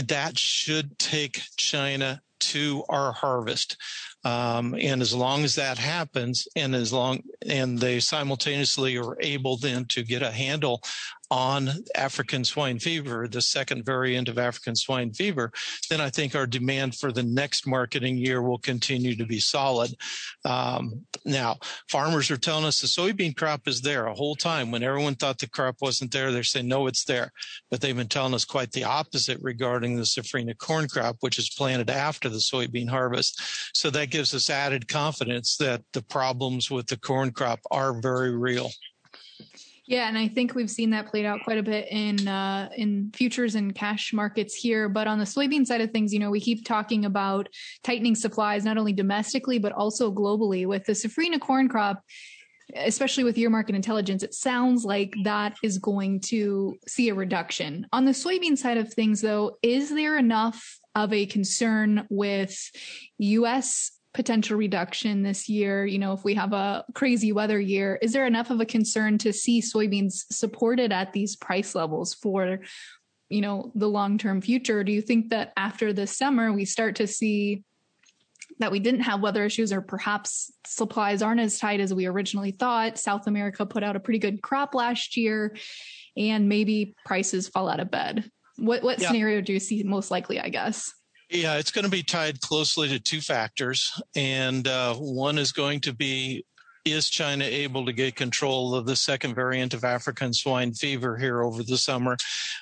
that 0.06 0.38
should 0.38 0.98
take 0.98 1.42
China 1.56 2.20
to 2.40 2.82
our 2.88 3.12
harvest. 3.12 3.76
Um, 4.24 4.74
and 4.78 5.00
as 5.00 5.14
long 5.14 5.44
as 5.44 5.54
that 5.54 5.78
happens, 5.78 6.46
and 6.56 6.74
as 6.74 6.92
long 6.92 7.22
and 7.46 7.78
they 7.78 8.00
simultaneously 8.00 8.96
are 8.98 9.16
able 9.20 9.56
then 9.56 9.86
to 9.86 10.02
get 10.02 10.22
a 10.22 10.30
handle 10.30 10.82
on 11.30 11.70
African 11.94 12.44
swine 12.44 12.78
fever, 12.78 13.28
the 13.28 13.40
second 13.40 13.84
variant 13.84 14.28
of 14.28 14.38
African 14.38 14.74
swine 14.74 15.12
fever, 15.12 15.52
then 15.88 16.00
I 16.00 16.10
think 16.10 16.34
our 16.34 16.46
demand 16.46 16.96
for 16.96 17.12
the 17.12 17.22
next 17.22 17.66
marketing 17.66 18.16
year 18.16 18.42
will 18.42 18.58
continue 18.58 19.14
to 19.16 19.24
be 19.24 19.38
solid. 19.38 19.94
Um, 20.44 21.06
now, 21.24 21.58
farmers 21.88 22.30
are 22.30 22.36
telling 22.36 22.64
us 22.64 22.80
the 22.80 22.86
soybean 22.86 23.36
crop 23.36 23.68
is 23.68 23.80
there 23.80 24.06
a 24.06 24.14
whole 24.14 24.34
time. 24.34 24.70
When 24.70 24.82
everyone 24.82 25.14
thought 25.14 25.38
the 25.38 25.48
crop 25.48 25.76
wasn't 25.80 26.12
there, 26.12 26.32
they're 26.32 26.42
saying, 26.42 26.68
no, 26.68 26.86
it's 26.86 27.04
there. 27.04 27.32
But 27.70 27.80
they've 27.80 27.96
been 27.96 28.08
telling 28.08 28.34
us 28.34 28.44
quite 28.44 28.72
the 28.72 28.84
opposite 28.84 29.38
regarding 29.40 29.96
the 29.96 30.02
safrinha 30.02 30.56
corn 30.58 30.88
crop, 30.88 31.16
which 31.20 31.38
is 31.38 31.50
planted 31.50 31.90
after 31.90 32.28
the 32.28 32.38
soybean 32.38 32.88
harvest. 32.88 33.40
So 33.74 33.90
that 33.90 34.10
gives 34.10 34.34
us 34.34 34.50
added 34.50 34.88
confidence 34.88 35.56
that 35.58 35.82
the 35.92 36.02
problems 36.02 36.70
with 36.70 36.86
the 36.86 36.98
corn 36.98 37.30
crop 37.30 37.60
are 37.70 38.00
very 38.00 38.36
real. 38.36 38.70
Yeah, 39.90 40.06
and 40.06 40.16
I 40.16 40.28
think 40.28 40.54
we've 40.54 40.70
seen 40.70 40.90
that 40.90 41.08
played 41.08 41.26
out 41.26 41.42
quite 41.42 41.58
a 41.58 41.64
bit 41.64 41.88
in 41.90 42.28
uh, 42.28 42.68
in 42.76 43.10
futures 43.12 43.56
and 43.56 43.74
cash 43.74 44.12
markets 44.12 44.54
here. 44.54 44.88
But 44.88 45.08
on 45.08 45.18
the 45.18 45.24
soybean 45.24 45.66
side 45.66 45.80
of 45.80 45.90
things, 45.90 46.12
you 46.12 46.20
know, 46.20 46.30
we 46.30 46.40
keep 46.40 46.64
talking 46.64 47.06
about 47.06 47.48
tightening 47.82 48.14
supplies 48.14 48.64
not 48.64 48.78
only 48.78 48.92
domestically 48.92 49.58
but 49.58 49.72
also 49.72 50.12
globally. 50.12 50.64
With 50.64 50.84
the 50.84 50.92
safrinha 50.92 51.40
corn 51.40 51.68
crop, 51.68 52.04
especially 52.76 53.24
with 53.24 53.36
your 53.36 53.50
market 53.50 53.74
intelligence, 53.74 54.22
it 54.22 54.32
sounds 54.32 54.84
like 54.84 55.12
that 55.24 55.56
is 55.60 55.78
going 55.78 56.20
to 56.26 56.76
see 56.86 57.08
a 57.08 57.14
reduction. 57.14 57.84
On 57.92 58.04
the 58.04 58.12
soybean 58.12 58.56
side 58.56 58.76
of 58.76 58.94
things, 58.94 59.20
though, 59.20 59.56
is 59.60 59.90
there 59.90 60.16
enough 60.16 60.78
of 60.94 61.12
a 61.12 61.26
concern 61.26 62.06
with 62.10 62.56
U.S 63.18 63.99
potential 64.12 64.56
reduction 64.56 65.22
this 65.22 65.48
year, 65.48 65.86
you 65.86 65.98
know, 65.98 66.12
if 66.12 66.24
we 66.24 66.34
have 66.34 66.52
a 66.52 66.84
crazy 66.94 67.32
weather 67.32 67.60
year, 67.60 67.98
is 68.02 68.12
there 68.12 68.26
enough 68.26 68.50
of 68.50 68.60
a 68.60 68.66
concern 68.66 69.18
to 69.18 69.32
see 69.32 69.62
soybeans 69.62 70.24
supported 70.30 70.92
at 70.92 71.12
these 71.12 71.36
price 71.36 71.74
levels 71.74 72.14
for, 72.14 72.60
you 73.28 73.40
know, 73.40 73.70
the 73.74 73.88
long 73.88 74.18
term 74.18 74.40
future? 74.40 74.82
Do 74.82 74.92
you 74.92 75.02
think 75.02 75.30
that 75.30 75.52
after 75.56 75.92
this 75.92 76.16
summer 76.16 76.52
we 76.52 76.64
start 76.64 76.96
to 76.96 77.06
see 77.06 77.62
that 78.58 78.72
we 78.72 78.80
didn't 78.80 79.00
have 79.00 79.20
weather 79.22 79.44
issues 79.44 79.72
or 79.72 79.80
perhaps 79.80 80.52
supplies 80.66 81.22
aren't 81.22 81.40
as 81.40 81.58
tight 81.58 81.80
as 81.80 81.94
we 81.94 82.06
originally 82.06 82.50
thought? 82.50 82.98
South 82.98 83.28
America 83.28 83.64
put 83.64 83.84
out 83.84 83.96
a 83.96 84.00
pretty 84.00 84.18
good 84.18 84.42
crop 84.42 84.74
last 84.74 85.16
year 85.16 85.56
and 86.16 86.48
maybe 86.48 86.94
prices 87.06 87.48
fall 87.48 87.68
out 87.68 87.80
of 87.80 87.92
bed. 87.92 88.28
What 88.56 88.82
what 88.82 89.00
yeah. 89.00 89.06
scenario 89.06 89.40
do 89.40 89.52
you 89.52 89.60
see 89.60 89.84
most 89.84 90.10
likely, 90.10 90.40
I 90.40 90.48
guess? 90.48 90.92
Yeah, 91.30 91.58
it's 91.58 91.70
going 91.70 91.84
to 91.84 91.90
be 91.90 92.02
tied 92.02 92.40
closely 92.40 92.88
to 92.88 92.98
two 92.98 93.20
factors. 93.20 94.00
And 94.16 94.66
uh, 94.66 94.94
one 94.94 95.38
is 95.38 95.52
going 95.52 95.80
to 95.82 95.92
be 95.92 96.44
is 96.84 97.10
China 97.10 97.44
able 97.44 97.84
to 97.84 97.92
get 97.92 98.16
control 98.16 98.74
of 98.74 98.86
the 98.86 98.96
second 98.96 99.34
variant 99.34 99.74
of 99.74 99.84
African 99.84 100.32
swine 100.32 100.72
fever 100.72 101.16
here 101.16 101.42
over 101.42 101.62
the 101.62 101.76
summer? 101.76 102.16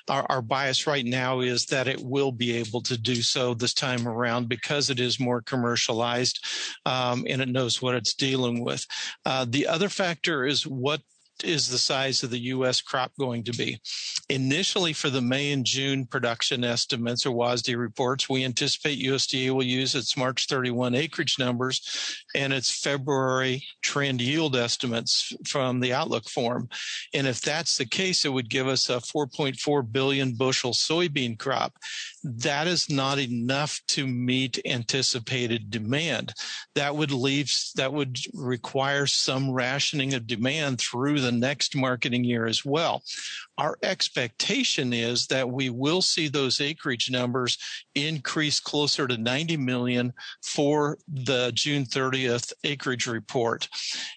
Our, 0.09 0.25
our, 0.29 0.41
bias 0.41 0.85
right 0.85 1.05
now 1.05 1.39
is 1.39 1.65
that 1.67 1.87
it 1.87 2.03
will 2.03 2.33
be 2.33 2.57
able 2.57 2.81
to 2.81 2.97
do 2.97 3.21
so 3.21 3.53
this 3.53 3.73
time 3.73 4.07
around 4.07 4.49
because 4.49 4.89
it 4.89 4.99
is 4.99 5.21
more 5.21 5.41
commercialized 5.41 6.45
um, 6.85 7.25
and 7.29 7.41
it 7.41 7.47
knows 7.47 7.81
what 7.81 7.95
it's 7.95 8.13
dealing 8.13 8.63
with. 8.63 8.85
Uh, 9.25 9.45
the 9.47 9.67
other 9.67 9.87
factor 9.87 10.45
is 10.45 10.67
what 10.67 11.01
is 11.43 11.69
the 11.69 11.77
size 11.77 12.23
of 12.23 12.29
the 12.29 12.39
U.S. 12.39 12.81
crop 12.81 13.11
going 13.19 13.43
to 13.43 13.51
be? 13.51 13.79
Initially, 14.29 14.93
for 14.93 15.09
the 15.09 15.21
May 15.21 15.51
and 15.51 15.65
June 15.65 16.05
production 16.05 16.63
estimates 16.63 17.25
or 17.25 17.31
WASDE 17.31 17.77
reports, 17.77 18.29
we 18.29 18.45
anticipate 18.45 19.03
USDA 19.03 19.51
will 19.51 19.63
use 19.63 19.95
its 19.95 20.15
March 20.15 20.45
31 20.47 20.95
acreage 20.95 21.39
numbers 21.39 22.23
and 22.35 22.53
its 22.53 22.69
February 22.69 23.63
trend 23.81 24.21
yield 24.21 24.55
estimates 24.55 25.33
from 25.47 25.79
the 25.79 25.93
Outlook 25.93 26.29
Forum. 26.29 26.69
And 27.13 27.25
if 27.25 27.41
that's 27.41 27.77
the 27.77 27.85
case, 27.85 28.25
it 28.25 28.33
would 28.33 28.49
give 28.49 28.67
us 28.67 28.89
a 28.89 28.97
4.4 28.97 29.91
billion 29.91 30.35
bushel 30.35 30.73
soybean 30.73 31.39
crop. 31.39 31.73
That 32.23 32.67
is 32.67 32.89
not 32.89 33.17
enough 33.17 33.81
to 33.89 34.05
meet 34.05 34.59
anticipated 34.65 35.71
demand. 35.71 36.33
That 36.75 36.95
would 36.95 37.11
leave, 37.11 37.51
that 37.75 37.93
would 37.93 38.19
require 38.33 39.07
some 39.07 39.51
rationing 39.51 40.13
of 40.13 40.27
demand 40.27 40.79
through 40.79 41.21
the 41.21 41.28
the 41.29 41.37
next 41.37 41.75
marketing 41.75 42.23
year 42.23 42.47
as 42.47 42.65
well. 42.65 43.03
Our 43.59 43.77
expectation 43.83 44.93
is 44.93 45.27
that 45.27 45.49
we 45.49 45.69
will 45.69 46.01
see 46.01 46.29
those 46.29 46.61
acreage 46.61 47.11
numbers 47.11 47.57
increase 47.93 48.59
closer 48.59 49.07
to 49.07 49.17
90 49.17 49.57
million 49.57 50.13
for 50.41 50.97
the 51.07 51.51
June 51.53 51.83
30th 51.83 52.53
acreage 52.63 53.05
report. 53.05 53.67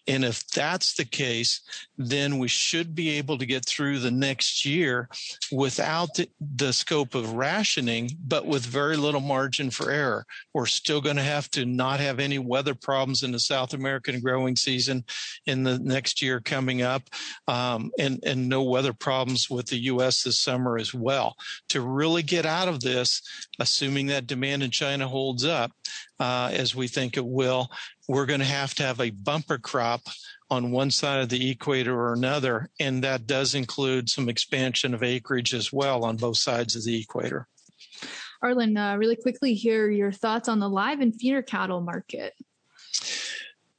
And 0.07 0.25
if 0.25 0.47
that's 0.49 0.95
the 0.95 1.05
case, 1.05 1.61
then 1.99 2.39
we 2.39 2.49
should 2.49 2.95
be 2.95 3.11
able 3.11 3.37
to 3.39 3.47
get 3.47 3.67
through 3.67 3.99
the 3.99 4.11
next 4.11 4.65
year 4.65 5.09
without 5.51 6.11
the, 6.15 6.29
scope 6.73 7.15
of 7.15 7.35
rationing, 7.35 8.11
but 8.27 8.47
with 8.47 8.65
very 8.65 8.97
little 8.97 9.21
margin 9.21 9.69
for 9.71 9.91
error. 9.91 10.25
We're 10.55 10.67
still 10.67 11.03
going 11.03 11.17
to 11.17 11.23
have 11.23 11.51
to 11.51 11.67
not 11.67 12.01
have 12.01 12.19
any 12.19 12.39
weather 12.39 12.75
problems 12.75 13.23
in 13.25 13.33
the 13.33 13.39
South 13.39 13.75
American 13.75 14.21
growing 14.21 14.57
season 14.57 15.05
in 15.45 15.65
the 15.65 15.79
next 15.81 16.23
year 16.23 16.41
coming 16.41 16.81
up 16.81 16.93
up, 16.93 17.09
um, 17.49 17.91
and 17.99 18.21
and 18.25 18.49
no 18.49 18.63
weather 18.63 18.93
problems 18.93 19.32
with 19.51 19.67
the 19.67 19.79
U.S. 19.79 20.23
this 20.23 20.39
summer 20.39 20.79
as 20.79 20.95
well. 20.95 21.37
To 21.71 21.81
really 21.81 22.23
get 22.23 22.47
out 22.47 22.69
of 22.69 22.81
this, 22.81 23.23
assuming 23.59 24.07
that 24.07 24.27
demand 24.27 24.63
in 24.63 24.71
China 24.71 25.09
holds 25.09 25.45
up 25.45 25.73
uh, 26.21 26.51
as 26.53 26.75
we 26.75 26.89
think 26.89 27.17
it 27.17 27.27
will, 27.27 27.71
we're 28.09 28.27
going 28.27 28.41
to 28.41 28.47
have 28.47 28.75
to 28.75 28.83
have 28.83 29.01
a 29.01 29.11
bumper 29.11 29.59
crop 29.59 30.03
on 30.51 30.71
one 30.71 30.91
side 30.91 31.21
of 31.23 31.29
the 31.29 31.51
equator 31.51 31.99
or 31.99 32.13
another, 32.13 32.69
and 32.79 33.03
that 33.03 33.27
does 33.27 33.55
include 33.55 34.11
some 34.11 34.29
expansion 34.29 34.93
of 34.93 35.03
acreage 35.03 35.55
as 35.55 35.73
well 35.73 36.05
on 36.05 36.17
both 36.17 36.37
sides 36.37 36.77
of 36.77 36.85
the 36.85 37.01
equator. 37.01 37.49
Arlan, 38.45 38.77
uh, 38.77 38.99
really 38.99 39.17
quickly 39.17 39.55
here, 39.55 39.91
your 39.91 40.13
thoughts 40.13 40.49
on 40.49 40.59
the 40.59 40.69
live 40.69 41.01
and 41.01 41.15
feeder 41.15 41.43
cattle 41.43 41.81
market. 41.81 42.35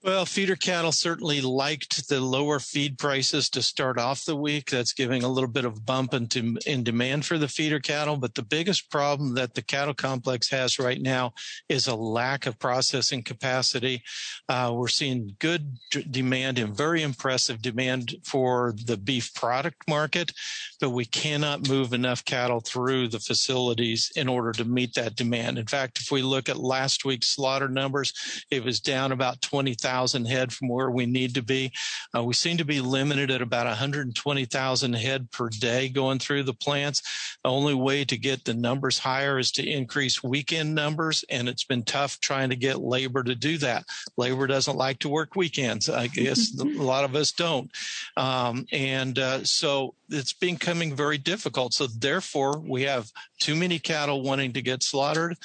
Well, 0.06 0.26
feeder 0.26 0.58
cattle 0.58 0.92
certainly 0.92 1.40
liked 1.40 2.10
the 2.10 2.20
lower 2.20 2.60
feed 2.60 2.98
prices 2.98 3.50
to 3.52 3.62
start 3.62 3.98
off 3.98 4.26
the 4.26 4.36
week. 4.36 4.70
That's 4.70 4.92
giving 4.92 5.24
a 5.24 5.30
little 5.30 5.50
bit 5.50 5.64
of 5.64 5.86
bump 5.86 6.14
into 6.14 6.58
in 6.68 6.84
demand 6.84 7.26
for 7.26 7.38
the 7.38 7.48
feeder 7.48 7.80
cattle. 7.80 8.18
But 8.18 8.36
the 8.36 8.44
biggest 8.44 8.92
problem 8.92 9.34
that 9.36 9.54
the 9.54 9.62
cattle 9.62 9.94
complex 9.94 10.50
has 10.50 10.78
right 10.78 11.02
now 11.02 11.32
is 11.70 11.88
a 11.88 11.96
lack 11.96 12.48
of 12.48 12.60
processing 12.60 13.24
capacity. 13.24 14.04
Uh, 14.50 14.74
we're 14.76 14.90
seeing 14.90 15.38
good 15.40 15.78
d- 15.90 16.04
demand 16.12 16.60
and 16.60 16.76
very 16.76 17.02
impressive 17.02 17.62
demand 17.62 18.14
for 18.26 18.76
the 18.86 18.98
beef 18.98 19.34
product 19.34 19.88
market, 19.88 20.34
but 20.82 20.90
we 20.90 21.06
cannot 21.06 21.70
move 21.70 21.94
enough 21.94 22.26
cattle 22.26 22.60
through 22.60 23.08
the 23.08 23.22
facilities 23.22 24.12
in 24.18 24.28
order 24.28 24.52
to 24.52 24.66
meet 24.66 24.96
that 24.96 25.16
demand. 25.16 25.58
In 25.58 25.66
fact, 25.66 26.00
if 26.00 26.12
we 26.12 26.22
look 26.22 26.50
at 26.50 26.58
last 26.58 27.06
week's 27.06 27.30
slaughter 27.30 27.70
numbers, 27.70 28.44
it 28.52 28.66
was 28.66 28.82
down 28.82 29.14
about 29.14 29.42
20,000 29.42 29.93
100,000 29.94 30.26
head 30.26 30.52
from 30.52 30.68
where 30.70 30.90
we 30.90 31.06
need 31.06 31.36
to 31.36 31.42
be. 31.42 31.72
Uh, 32.16 32.24
we 32.24 32.34
seem 32.34 32.58
to 32.58 32.66
be 32.66 32.82
limited 32.82 33.30
at 33.30 33.42
about 33.42 33.68
120,000 33.68 34.94
head 34.94 35.32
per 35.32 35.50
day 35.50 35.90
going 35.90 36.20
through 36.20 36.44
the 36.44 36.54
plants. 36.54 37.02
The 37.44 37.50
only 37.50 37.74
way 37.74 38.04
to 38.06 38.18
get 38.18 38.44
the 38.44 38.54
numbers 38.54 38.98
higher 38.98 39.38
is 39.38 39.52
to 39.54 39.68
increase 39.68 40.24
weekend 40.24 40.74
numbers, 40.74 41.24
and 41.30 41.48
it's 41.48 41.64
been 41.64 41.84
tough 41.84 42.20
trying 42.20 42.50
to 42.50 42.56
get 42.56 42.82
labor 42.82 43.24
to 43.24 43.36
do 43.36 43.58
that. 43.60 43.86
Labor 44.18 44.48
doesn't 44.48 44.78
like 44.78 45.00
to 45.00 45.10
work 45.10 45.36
weekends. 45.36 45.90
I 45.90 46.08
guess 46.08 46.58
a 46.60 46.64
lot 46.64 47.06
of 47.06 47.16
us 47.16 47.32
don't. 47.32 47.70
Um, 48.18 48.66
and 48.72 49.18
uh, 49.20 49.44
so 49.44 49.94
it's 50.14 50.34
becoming 50.34 50.96
very 50.96 51.18
difficult. 51.18 51.74
So 51.74 51.88
therefore, 51.88 52.60
we 52.60 52.84
have 52.84 53.12
too 53.40 53.56
many 53.56 53.80
cattle 53.80 54.22
wanting 54.22 54.54
to 54.54 54.62
get 54.62 54.84
slaughtered, 54.84 55.36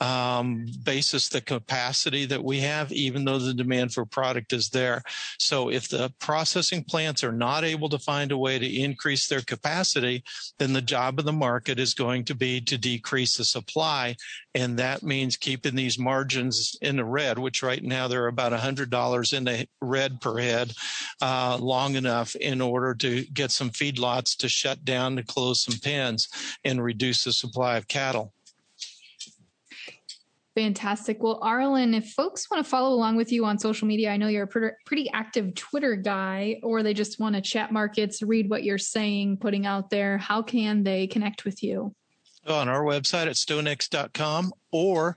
um, 0.00 0.66
basis 0.82 1.28
the 1.28 1.40
capacity 1.40 2.24
that 2.26 2.42
we 2.42 2.58
have, 2.60 2.90
even 2.90 3.24
though 3.24 3.38
the 3.38 3.54
demand 3.54 3.92
for 3.92 4.04
product 4.04 4.52
is 4.52 4.70
there. 4.70 5.02
So 5.38 5.70
if 5.70 5.88
the 5.88 6.12
processing 6.18 6.84
plants 6.84 7.22
are 7.22 7.32
not 7.32 7.64
able 7.64 7.88
to 7.90 7.98
find 7.98 8.32
a 8.32 8.38
way 8.38 8.58
to 8.58 8.80
increase 8.80 9.28
their 9.28 9.42
capacity, 9.42 10.24
then 10.58 10.72
the 10.72 10.82
job 10.82 11.18
of 11.18 11.24
the 11.24 11.32
market 11.32 11.78
is 11.78 11.94
going 11.94 12.24
to 12.24 12.34
be 12.34 12.60
to 12.62 12.76
decrease 12.76 13.36
the 13.36 13.44
supply. 13.44 14.16
And 14.54 14.78
that 14.78 15.02
means 15.02 15.36
keeping 15.36 15.74
these 15.74 15.98
margins 15.98 16.76
in 16.80 16.96
the 16.96 17.04
red, 17.04 17.38
which 17.38 17.62
right 17.62 17.82
now 17.82 18.08
they're 18.08 18.28
about 18.28 18.52
$100 18.52 19.32
in 19.32 19.44
the 19.44 19.66
red 19.80 20.20
per 20.20 20.38
head, 20.38 20.72
uh, 21.20 21.58
long 21.60 21.96
enough 21.96 22.34
in 22.36 22.60
order 22.60 22.94
to 22.94 23.24
get 23.26 23.50
some 23.50 23.70
feedlots 24.14 24.36
to 24.38 24.48
shut 24.48 24.84
down, 24.84 25.16
to 25.16 25.22
close 25.22 25.62
some 25.62 25.78
pens 25.78 26.28
and 26.64 26.82
reduce 26.82 27.24
the 27.24 27.32
supply 27.32 27.76
of 27.76 27.88
cattle. 27.88 28.32
Fantastic. 30.54 31.20
Well, 31.20 31.40
Arlan, 31.40 31.96
if 31.96 32.12
folks 32.12 32.48
want 32.48 32.64
to 32.64 32.70
follow 32.70 32.94
along 32.94 33.16
with 33.16 33.32
you 33.32 33.44
on 33.44 33.58
social 33.58 33.88
media, 33.88 34.10
I 34.10 34.16
know 34.16 34.28
you're 34.28 34.44
a 34.44 34.72
pretty 34.86 35.10
active 35.10 35.52
Twitter 35.56 35.96
guy, 35.96 36.60
or 36.62 36.84
they 36.84 36.94
just 36.94 37.18
want 37.18 37.34
to 37.34 37.40
chat 37.40 37.72
markets, 37.72 38.22
read 38.22 38.48
what 38.48 38.62
you're 38.62 38.78
saying, 38.78 39.38
putting 39.38 39.66
out 39.66 39.90
there, 39.90 40.16
how 40.16 40.42
can 40.42 40.84
they 40.84 41.08
connect 41.08 41.44
with 41.44 41.64
you? 41.64 41.92
On 42.46 42.68
our 42.68 42.84
website 42.84 43.26
at 43.26 43.34
stonex.com 43.34 44.52
or 44.70 45.16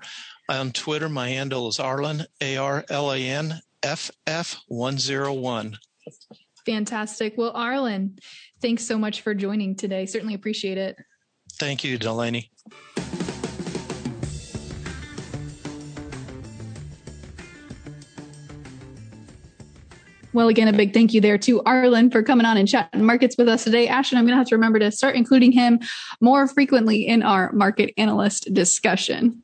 on 0.49 0.71
Twitter, 0.71 1.09
my 1.09 1.29
handle 1.29 1.67
is 1.67 1.77
Arlan, 1.77 2.25
A 2.41 2.57
R 2.57 2.83
L 2.89 3.11
A 3.11 3.17
N 3.19 3.59
F 3.83 4.09
F 4.25 4.61
101. 4.69 5.77
Fantastic. 6.65 7.37
Well, 7.37 7.53
Arlan, 7.53 8.17
thanks 8.61 8.85
so 8.85 8.97
much 8.97 9.21
for 9.21 9.33
joining 9.33 9.75
today. 9.75 10.05
Certainly 10.05 10.33
appreciate 10.33 10.77
it. 10.77 10.97
Thank 11.53 11.83
you, 11.83 11.97
Delaney. 11.97 12.51
Well, 20.33 20.49
again, 20.49 20.67
a 20.67 20.73
big 20.73 20.93
thank 20.93 21.15
you 21.15 21.21
there 21.21 21.39
to 21.39 21.61
Arlan 21.61 22.11
for 22.11 22.21
coming 22.21 22.45
on 22.45 22.57
and 22.57 22.67
chatting 22.67 23.03
markets 23.03 23.37
with 23.39 23.49
us 23.49 23.63
today. 23.63 23.87
Ashton, 23.87 24.19
I'm 24.19 24.25
going 24.25 24.33
to 24.33 24.37
have 24.37 24.47
to 24.49 24.55
remember 24.55 24.77
to 24.77 24.91
start 24.91 25.15
including 25.15 25.51
him 25.51 25.79
more 26.21 26.47
frequently 26.47 27.07
in 27.07 27.23
our 27.23 27.51
market 27.53 27.91
analyst 27.97 28.53
discussion. 28.53 29.41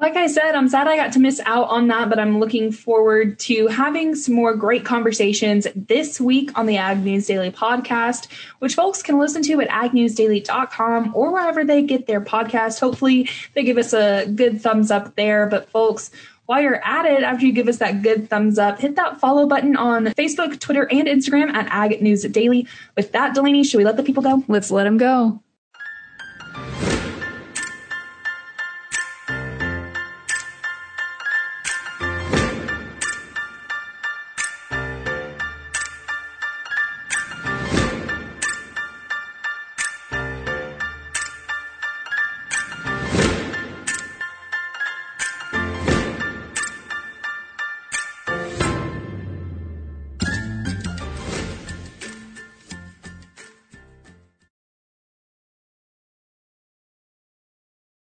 Like 0.00 0.14
I 0.14 0.28
said, 0.28 0.54
I'm 0.54 0.68
sad 0.68 0.86
I 0.86 0.94
got 0.94 1.12
to 1.14 1.18
miss 1.18 1.40
out 1.44 1.68
on 1.70 1.88
that, 1.88 2.08
but 2.08 2.20
I'm 2.20 2.38
looking 2.38 2.70
forward 2.70 3.36
to 3.40 3.66
having 3.66 4.14
some 4.14 4.32
more 4.32 4.54
great 4.54 4.84
conversations 4.84 5.66
this 5.74 6.20
week 6.20 6.56
on 6.56 6.66
the 6.66 6.76
Ag 6.76 7.02
News 7.02 7.26
Daily 7.26 7.50
podcast, 7.50 8.28
which 8.60 8.76
folks 8.76 9.02
can 9.02 9.18
listen 9.18 9.42
to 9.42 9.60
at 9.60 9.68
agnewsdaily.com 9.68 11.16
or 11.16 11.32
wherever 11.32 11.64
they 11.64 11.82
get 11.82 12.06
their 12.06 12.20
podcast. 12.20 12.78
Hopefully, 12.78 13.28
they 13.54 13.64
give 13.64 13.76
us 13.76 13.92
a 13.92 14.26
good 14.26 14.62
thumbs 14.62 14.92
up 14.92 15.16
there. 15.16 15.46
But, 15.46 15.68
folks, 15.68 16.12
while 16.46 16.62
you're 16.62 16.82
at 16.84 17.04
it, 17.04 17.24
after 17.24 17.44
you 17.44 17.52
give 17.52 17.66
us 17.66 17.78
that 17.78 18.02
good 18.02 18.30
thumbs 18.30 18.56
up, 18.56 18.78
hit 18.78 18.94
that 18.94 19.18
follow 19.18 19.46
button 19.46 19.76
on 19.76 20.06
Facebook, 20.06 20.60
Twitter, 20.60 20.88
and 20.92 21.08
Instagram 21.08 21.52
at 21.52 21.66
Ag 21.70 22.00
News 22.00 22.22
Daily. 22.22 22.68
With 22.96 23.10
that, 23.12 23.34
Delaney, 23.34 23.64
should 23.64 23.78
we 23.78 23.84
let 23.84 23.96
the 23.96 24.04
people 24.04 24.22
go? 24.22 24.44
Let's 24.46 24.70
let 24.70 24.84
them 24.84 24.96
go. 24.96 25.42